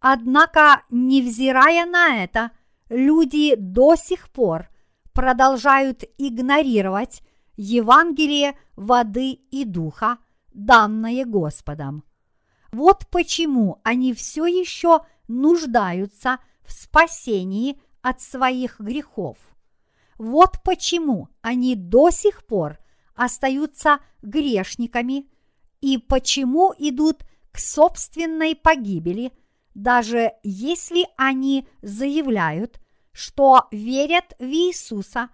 Однако, 0.00 0.82
невзирая 0.90 1.84
на 1.86 2.24
это, 2.24 2.52
люди 2.88 3.54
до 3.54 3.96
сих 3.96 4.30
пор 4.30 4.68
продолжают 5.12 6.04
игнорировать 6.16 7.22
Евангелие 7.56 8.58
воды 8.76 9.32
и 9.32 9.64
духа, 9.64 10.18
данное 10.54 11.24
Господом. 11.26 12.04
Вот 12.72 13.06
почему 13.10 13.80
они 13.82 14.14
все 14.14 14.46
еще 14.46 15.00
нуждаются 15.28 16.38
в 16.62 16.72
спасении 16.72 17.80
от 18.00 18.20
своих 18.20 18.80
грехов. 18.80 19.36
Вот 20.16 20.62
почему 20.64 21.28
они 21.42 21.74
до 21.74 22.10
сих 22.10 22.46
пор 22.46 22.78
остаются 23.14 23.98
грешниками 24.22 25.28
и 25.80 25.98
почему 25.98 26.72
идут 26.78 27.24
к 27.52 27.58
собственной 27.58 28.54
погибели, 28.54 29.32
даже 29.74 30.32
если 30.42 31.06
они 31.16 31.66
заявляют, 31.82 32.80
что 33.12 33.68
верят 33.70 34.34
в 34.38 34.44
Иисуса 34.44 35.30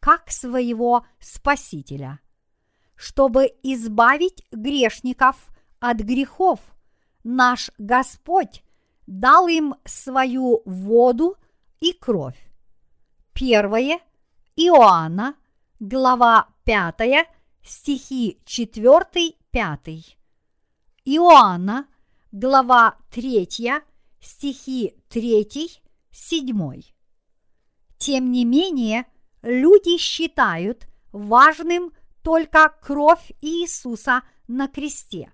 как 0.00 0.30
своего 0.30 1.06
Спасителя. 1.18 2.20
Чтобы 2.94 3.50
избавить 3.62 4.44
грешников 4.50 5.48
от 5.78 5.98
грехов, 5.98 6.60
наш 7.24 7.70
Господь 7.78 8.62
дал 9.06 9.48
им 9.48 9.74
свою 9.84 10.62
воду 10.64 11.36
и 11.80 11.92
кровь. 11.92 12.38
Первое 13.32 14.00
Иоанна, 14.56 15.36
глава 15.78 16.48
5, 16.64 17.26
стихи 17.62 18.38
4-5. 18.44 20.16
Иоанна, 21.04 21.86
глава 22.32 22.96
3, 23.10 23.48
стихи 24.20 24.94
3-7. 25.10 26.84
Тем 27.98 28.30
не 28.30 28.44
менее, 28.44 29.06
люди 29.42 29.98
считают 29.98 30.86
важным 31.12 31.92
только 32.22 32.72
кровь 32.82 33.32
Иисуса 33.40 34.22
на 34.46 34.68
кресте, 34.68 35.32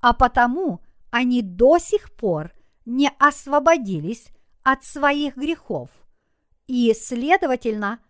а 0.00 0.12
потому 0.12 0.80
они 1.10 1.40
до 1.40 1.78
сих 1.78 2.12
пор 2.12 2.52
не 2.84 3.10
освободились 3.18 4.28
от 4.62 4.84
своих 4.84 5.36
грехов 5.36 5.90
и, 6.66 6.92
следовательно, 6.94 8.00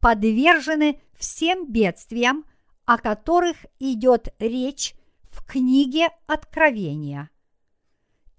подвержены 0.00 1.00
всем 1.18 1.66
бедствиям, 1.70 2.44
о 2.84 2.98
которых 2.98 3.56
идет 3.78 4.34
речь 4.38 4.94
в 5.30 5.46
книге 5.46 6.10
Откровения. 6.26 7.30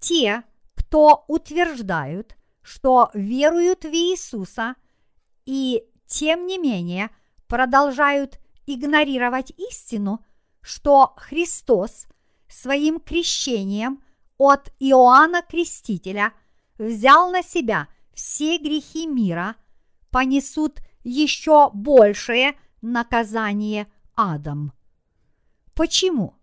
Те, 0.02 0.42
кто 0.74 1.24
утверждают, 1.28 2.36
что 2.60 3.10
веруют 3.14 3.84
в 3.84 3.92
Иисуса 3.94 4.74
и, 5.46 5.84
тем 6.06 6.46
не 6.48 6.58
менее, 6.58 7.10
продолжают 7.46 8.40
игнорировать 8.66 9.52
истину, 9.52 10.24
что 10.60 11.14
Христос 11.16 12.08
своим 12.48 12.98
крещением 12.98 14.02
от 14.38 14.72
Иоанна 14.80 15.40
Крестителя 15.42 16.32
взял 16.78 17.30
на 17.30 17.44
себя 17.44 17.86
все 18.12 18.58
грехи 18.58 19.06
мира, 19.06 19.54
понесут 20.10 20.80
еще 21.04 21.70
большее 21.72 22.58
наказание 22.80 23.86
адом. 24.16 24.72
Почему? 25.74 26.34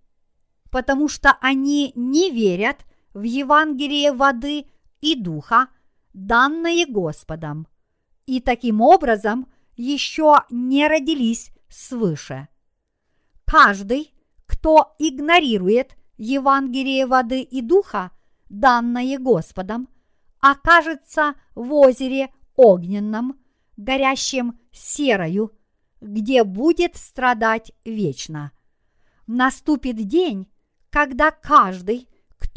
Потому 0.72 1.10
что 1.10 1.38
они 1.42 1.92
не 1.96 2.32
верят 2.32 2.86
в 3.14 3.24
Евангелие 3.24 4.12
воды 4.12 4.66
и 5.02 5.16
духа, 5.16 5.70
данное 6.14 6.86
Господом, 6.86 7.68
и 8.26 8.40
таким 8.40 8.82
образом 8.82 9.48
еще 9.76 10.44
не 10.50 10.88
родились 10.88 11.52
свыше. 11.70 12.48
Каждый, 13.46 14.14
кто 14.46 14.96
игнорирует 15.00 15.96
Евангелие 16.18 17.06
воды 17.06 17.42
и 17.42 17.62
духа, 17.62 18.12
данное 18.50 19.18
Господом, 19.18 19.88
окажется 20.40 21.36
в 21.56 21.74
озере 21.74 22.34
огненном, 22.56 23.40
горящем 23.78 24.60
серою, 24.72 25.54
где 26.02 26.44
будет 26.44 26.96
страдать 26.96 27.72
вечно. 27.86 28.52
Наступит 29.28 29.96
день, 29.96 30.48
когда 30.90 31.32
каждый, 31.32 32.08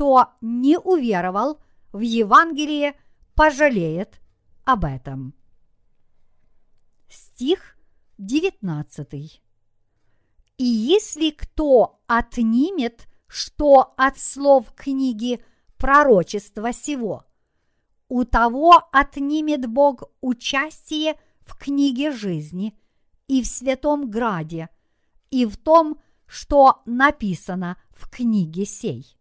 кто 0.03 0.31
не 0.41 0.79
уверовал 0.79 1.61
в 1.93 2.01
Евангелие, 2.01 2.97
пожалеет 3.37 4.21
об 4.65 4.85
этом. 4.85 5.33
Стих 7.09 7.77
19. 8.19 9.41
И 10.59 10.65
если 10.65 11.31
кто 11.31 12.01
отнимет 12.09 13.07
что 13.29 13.95
от 13.97 14.19
слов 14.19 14.75
книги 14.75 15.41
пророчества 15.77 16.73
сего, 16.73 17.25
у 18.09 18.25
того 18.25 18.83
отнимет 18.91 19.69
Бог 19.69 20.03
участие 20.21 21.15
в 21.43 21.57
книге 21.57 22.11
жизни 22.11 22.77
и 23.29 23.41
в 23.41 23.47
святом 23.47 24.11
граде, 24.11 24.69
и 25.31 25.47
в 25.47 25.57
том, 25.57 26.01
что 26.27 26.83
написано 26.87 27.77
в 27.93 28.11
книге 28.11 28.67
сей. 28.67 29.17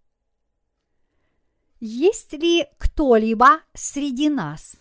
Есть 1.83 2.33
ли 2.33 2.67
кто-либо 2.77 3.61
среди 3.73 4.29
нас, 4.29 4.75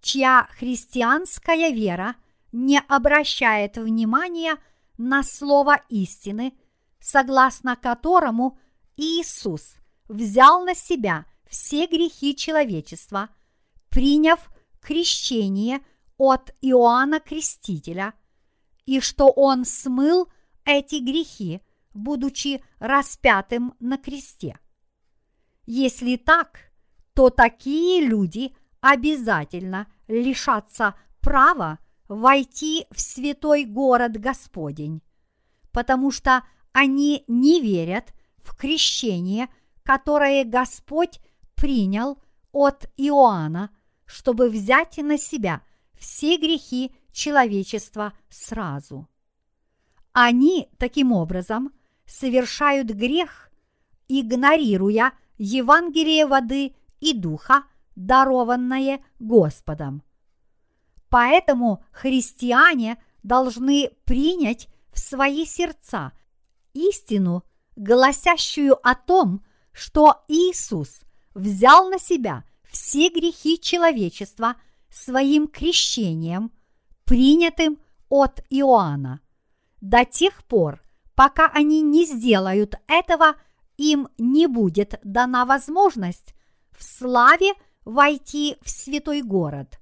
чья 0.00 0.48
христианская 0.58 1.70
вера 1.70 2.16
не 2.50 2.80
обращает 2.88 3.76
внимания 3.76 4.56
на 4.96 5.22
слово 5.22 5.82
истины, 5.90 6.54
согласно 6.98 7.76
которому 7.76 8.58
Иисус 8.96 9.74
взял 10.08 10.64
на 10.64 10.74
себя 10.74 11.26
все 11.46 11.86
грехи 11.86 12.34
человечества, 12.34 13.28
приняв 13.90 14.48
крещение 14.80 15.80
от 16.16 16.54
Иоанна 16.62 17.20
Крестителя, 17.20 18.14
и 18.86 19.00
что 19.00 19.28
Он 19.28 19.66
смыл 19.66 20.30
эти 20.64 21.04
грехи, 21.04 21.60
будучи 21.92 22.64
распятым 22.78 23.74
на 23.78 23.98
кресте. 23.98 24.58
Если 25.66 26.16
так, 26.16 26.70
то 27.12 27.28
такие 27.28 28.06
люди 28.06 28.54
обязательно 28.80 29.88
лишатся 30.06 30.94
права 31.20 31.78
войти 32.08 32.86
в 32.90 33.00
святой 33.00 33.64
город 33.64 34.16
Господень, 34.16 35.02
потому 35.72 36.12
что 36.12 36.44
они 36.72 37.24
не 37.26 37.60
верят 37.60 38.14
в 38.38 38.54
крещение, 38.56 39.48
которое 39.82 40.44
Господь 40.44 41.20
принял 41.56 42.22
от 42.52 42.88
Иоанна, 42.96 43.70
чтобы 44.04 44.48
взять 44.48 44.98
на 44.98 45.18
себя 45.18 45.62
все 45.94 46.36
грехи 46.36 46.94
человечества 47.12 48.12
сразу. 48.28 49.08
Они 50.12 50.68
таким 50.78 51.12
образом 51.12 51.72
совершают 52.04 52.88
грех, 52.88 53.50
игнорируя 54.06 55.12
Евангелие 55.38 56.26
воды 56.26 56.74
и 57.00 57.12
духа, 57.12 57.64
дарованное 57.94 59.04
Господом. 59.18 60.02
Поэтому 61.08 61.84
христиане 61.92 63.02
должны 63.22 63.90
принять 64.04 64.68
в 64.92 64.98
свои 64.98 65.44
сердца 65.44 66.12
истину– 66.72 67.44
гласящую 67.76 68.76
о 68.86 68.94
том, 68.94 69.44
что 69.72 70.24
Иисус 70.28 71.02
взял 71.34 71.88
на 71.90 71.98
себя 71.98 72.44
все 72.64 73.10
грехи 73.10 73.60
человечества 73.60 74.56
своим 74.90 75.46
крещением, 75.46 76.50
принятым 77.04 77.78
от 78.08 78.40
Иоанна. 78.48 79.20
До 79.80 80.04
тех 80.04 80.44
пор, 80.44 80.82
пока 81.14 81.48
они 81.48 81.82
не 81.82 82.06
сделают 82.06 82.76
этого, 82.86 83.36
им 83.76 84.08
не 84.18 84.46
будет 84.46 84.98
дана 85.02 85.44
возможность 85.44 86.34
в 86.70 86.84
славе 86.84 87.52
войти 87.84 88.56
в 88.62 88.70
святой 88.70 89.22
город. 89.22 89.78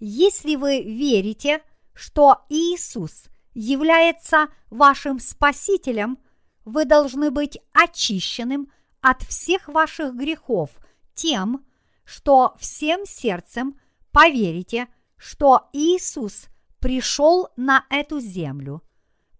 Если 0.00 0.56
вы 0.56 0.82
верите, 0.82 1.62
что 1.94 2.44
Иисус 2.48 3.26
является 3.54 4.48
вашим 4.70 5.18
Спасителем– 5.18 6.18
вы 6.64 6.84
должны 6.84 7.30
быть 7.30 7.58
очищенным 7.72 8.70
от 9.00 9.22
всех 9.22 9.68
ваших 9.68 10.14
грехов 10.14 10.70
тем, 11.14 11.64
что 12.04 12.54
всем 12.58 13.04
сердцем 13.04 13.78
поверите, 14.12 14.88
что 15.16 15.68
Иисус 15.72 16.46
пришел 16.78 17.48
на 17.56 17.84
эту 17.90 18.20
землю, 18.20 18.82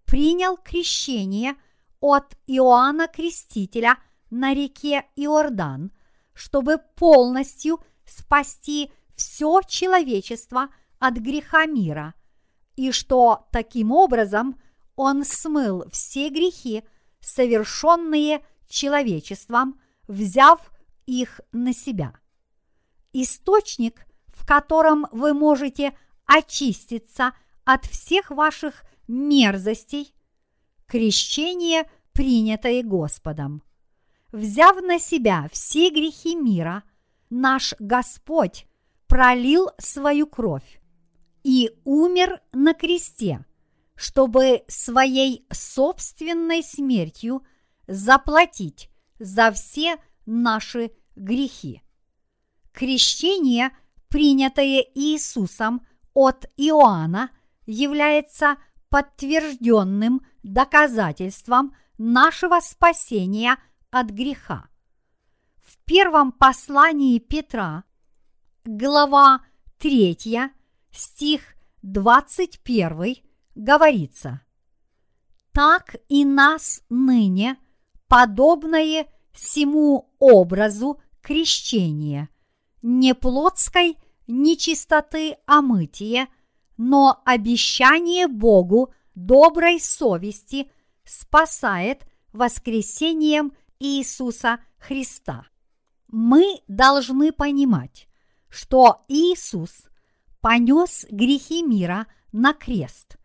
принял 0.04 0.56
крещение 0.56 1.54
от 2.02 2.36
Иоанна 2.46 3.06
Крестителя 3.06 3.96
на 4.28 4.52
реке 4.52 5.06
Иордан, 5.16 5.92
чтобы 6.34 6.78
полностью 6.96 7.80
спасти 8.04 8.92
все 9.14 9.60
человечество 9.66 10.68
от 10.98 11.14
греха 11.14 11.64
мира, 11.66 12.14
и 12.76 12.90
что 12.90 13.46
таким 13.52 13.92
образом 13.92 14.60
он 14.96 15.24
смыл 15.24 15.84
все 15.90 16.28
грехи 16.28 16.82
совершенные 17.20 18.44
человечеством, 18.68 19.80
взяв 20.08 20.72
их 21.06 21.40
на 21.52 21.72
себя. 21.72 22.14
Источник, 23.12 24.06
в 24.28 24.44
котором 24.44 25.06
вы 25.12 25.34
можете 25.34 25.96
очиститься 26.26 27.32
от 27.64 27.84
всех 27.84 28.30
ваших 28.30 28.82
мерзостей, 29.06 30.12
крещение, 30.92 31.86
принятое 32.12 32.82
Господом. 32.82 33.62
Взяв 34.30 34.76
на 34.82 34.98
себя 34.98 35.48
все 35.50 35.88
грехи 35.88 36.34
мира, 36.34 36.82
наш 37.30 37.72
Господь 37.78 38.66
пролил 39.06 39.70
свою 39.78 40.26
кровь 40.26 40.82
и 41.42 41.70
умер 41.84 42.42
на 42.52 42.74
кресте– 42.74 43.46
чтобы 43.94 44.64
своей 44.66 45.46
собственной 45.52 46.64
смертью 46.64 47.46
заплатить 47.86 48.90
за 49.20 49.52
все 49.52 49.94
наши 50.26 50.90
грехи. 51.14 51.82
Крещение, 52.72 53.70
принятое 54.08 54.84
Иисусом 54.94 55.86
от 56.14 56.46
Иоанна, 56.56 57.30
является 57.64 58.56
подтвержденным 58.88 60.22
доказательством 60.42 61.74
нашего 61.98 62.60
спасения 62.60 63.56
от 63.90 64.10
греха. 64.10 64.68
В 65.62 65.78
первом 65.84 66.32
послании 66.32 67.18
Петра, 67.18 67.84
глава 68.64 69.42
3, 69.78 70.50
стих 70.90 71.54
21, 71.82 73.16
говорится, 73.54 74.40
«Так 75.52 75.96
и 76.08 76.24
нас 76.24 76.82
ныне, 76.88 77.58
подобное 78.08 79.06
всему 79.32 80.14
образу 80.18 81.00
крещения, 81.20 82.28
не 82.82 83.14
плотской 83.14 83.96
нечистоты 84.26 85.36
омытие, 85.46 86.28
но 86.76 87.22
обещание 87.24 88.26
Богу 88.26 88.92
доброй 89.14 89.80
совести 89.80 90.70
спасает 91.04 92.06
воскресением 92.32 93.52
Иисуса 93.78 94.60
Христа. 94.78 95.46
Мы 96.08 96.60
должны 96.68 97.32
понимать, 97.32 98.08
что 98.48 99.04
Иисус 99.08 99.84
понес 100.40 101.06
грехи 101.10 101.62
мира 101.62 102.06
на 102.32 102.52
крест 102.52 103.16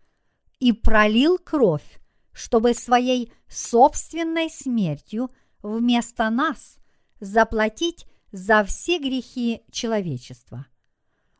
и 0.59 0.71
пролил 0.71 1.37
кровь, 1.37 1.99
чтобы 2.31 2.73
своей 2.73 3.31
собственной 3.47 4.49
смертью 4.49 5.29
вместо 5.61 6.29
нас 6.29 6.77
заплатить 7.19 8.05
за 8.31 8.63
все 8.63 8.99
грехи 8.99 9.63
человечества. 9.71 10.67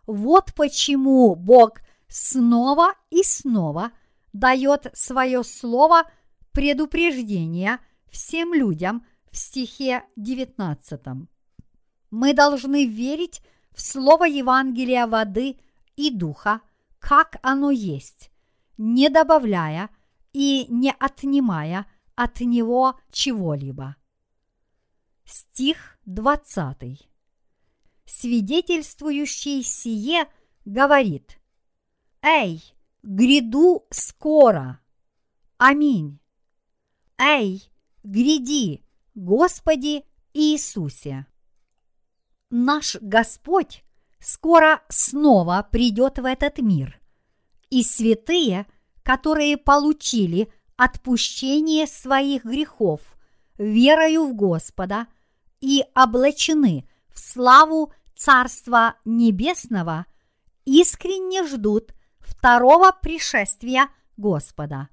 Вот 0.05 0.53
почему 0.55 1.35
Бог 1.35 1.81
снова 2.07 2.93
и 3.09 3.23
снова 3.23 3.91
дает 4.33 4.87
свое 4.93 5.43
слово 5.43 6.09
предупреждения 6.51 7.79
всем 8.09 8.53
людям 8.53 9.05
в 9.31 9.37
стихе 9.37 10.03
19. 10.15 11.01
Мы 12.09 12.33
должны 12.33 12.85
верить 12.85 13.41
в 13.71 13.81
слово 13.81 14.25
Евангелия 14.25 15.07
воды 15.07 15.59
и 15.95 16.09
духа, 16.09 16.61
как 16.99 17.37
оно 17.41 17.69
есть, 17.69 18.31
не 18.77 19.09
добавляя 19.09 19.89
и 20.33 20.65
не 20.69 20.93
отнимая 20.97 21.85
от 22.15 22.41
него 22.41 22.99
чего-либо. 23.11 23.95
Стих 25.25 25.99
20. 26.05 27.07
Свидетельствующий 28.05 29.61
сие 29.61 30.27
говорит 30.65 31.39
«Эй, 32.21 32.63
гряду 33.03 33.85
скоро! 33.89 34.79
Аминь! 35.57 36.19
Эй, 37.17 37.63
гряди, 38.03 38.83
Господи 39.15 40.05
Иисусе!» 40.33 41.25
Наш 42.49 42.95
Господь 43.01 43.83
скоро 44.19 44.81
снова 44.89 45.67
придет 45.71 46.19
в 46.19 46.25
этот 46.25 46.59
мир, 46.59 46.99
и 47.69 47.83
святые, 47.83 48.67
которые 49.03 49.57
получили 49.57 50.51
отпущение 50.75 51.87
своих 51.87 52.45
грехов 52.45 53.01
верою 53.57 54.27
в 54.27 54.35
Господа– 54.35 55.07
и 55.61 55.83
облачены 55.95 56.87
в 57.09 57.19
славу 57.19 57.93
Царства 58.15 58.95
Небесного, 59.05 60.05
искренне 60.65 61.45
ждут 61.45 61.93
второго 62.27 62.91
пришествия 62.91 63.89
Господа, 64.17 64.89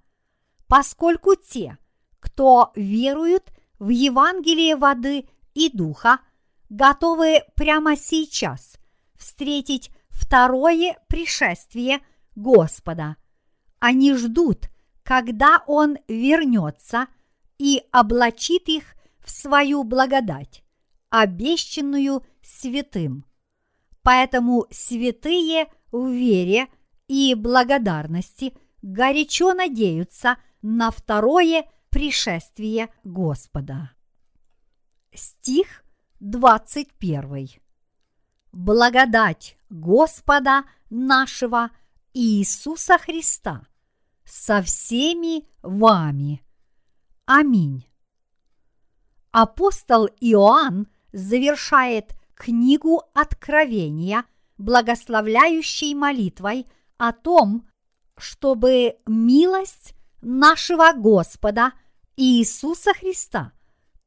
поскольку 0.67 1.35
те, 1.35 1.79
кто 2.21 2.73
веруют 2.75 3.53
в 3.79 3.89
Евангелие 3.89 4.77
воды 4.77 5.29
и 5.55 5.71
духа, 5.71 6.21
готовы 6.69 7.43
прямо 7.57 7.97
сейчас 7.97 8.77
встретить 9.15 9.91
второе 10.09 10.97
пришествие 11.09 12.01
Господа. 12.37 13.17
Они 13.79 14.15
ждут, 14.15 14.71
когда 15.03 15.63
Он 15.67 15.99
вернется 16.09 17.09
и 17.59 17.83
облачит 17.91 18.69
их 18.69 18.95
в 19.19 19.31
свою 19.31 19.85
благодать, 19.85 20.63
обещанную 21.11 22.25
святым. 22.43 23.25
Поэтому 24.03 24.67
святые 24.71 25.67
в 25.91 26.09
вере 26.09 26.69
и 27.09 27.35
благодарности 27.35 28.57
горячо 28.83 29.55
надеются 29.55 30.37
на 30.63 30.91
второе 30.91 31.65
пришествие 31.91 32.89
Господа. 33.05 33.93
Стих 35.13 35.85
21. 36.21 37.49
Благодать 38.53 39.57
Господа 39.71 40.65
нашего 40.91 41.71
Иисуса 42.13 42.99
Христа 42.99 43.67
со 44.25 44.63
всеми 44.63 45.47
вами. 45.63 46.43
Аминь 47.27 47.87
апостол 49.35 50.09
Иоанн 50.21 50.87
завершает 51.13 52.15
книгу 52.37 53.03
Откровения 53.15 54.25
благословляющей 54.59 55.93
молитвой 55.93 56.69
о 56.99 57.13
том, 57.13 57.67
чтобы 58.17 58.97
милость 59.07 59.95
нашего 60.21 60.93
Господа 60.93 61.73
Иисуса 62.17 62.93
Христа 62.95 63.53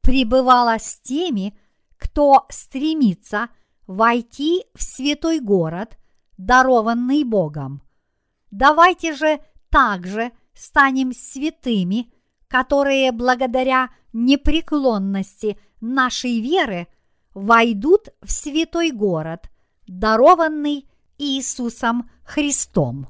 пребывала 0.00 0.78
с 0.78 0.98
теми, 1.00 1.58
кто 1.98 2.46
стремится 2.48 3.48
войти 3.86 4.64
в 4.74 4.82
святой 4.82 5.40
город, 5.40 5.98
дарованный 6.36 7.24
Богом. 7.24 7.82
Давайте 8.50 9.14
же 9.14 9.40
также 9.70 10.32
станем 10.54 11.12
святыми, 11.12 12.12
которые 12.48 13.12
благодаря 13.12 13.90
непреклонности 14.12 15.58
нашей 15.80 16.40
веры 16.40 16.88
войдут 17.34 18.08
в 18.22 18.30
святой 18.30 18.90
город, 18.90 19.50
дарованный 19.86 20.88
Иисусом 21.18 22.10
Христом. 22.28 23.08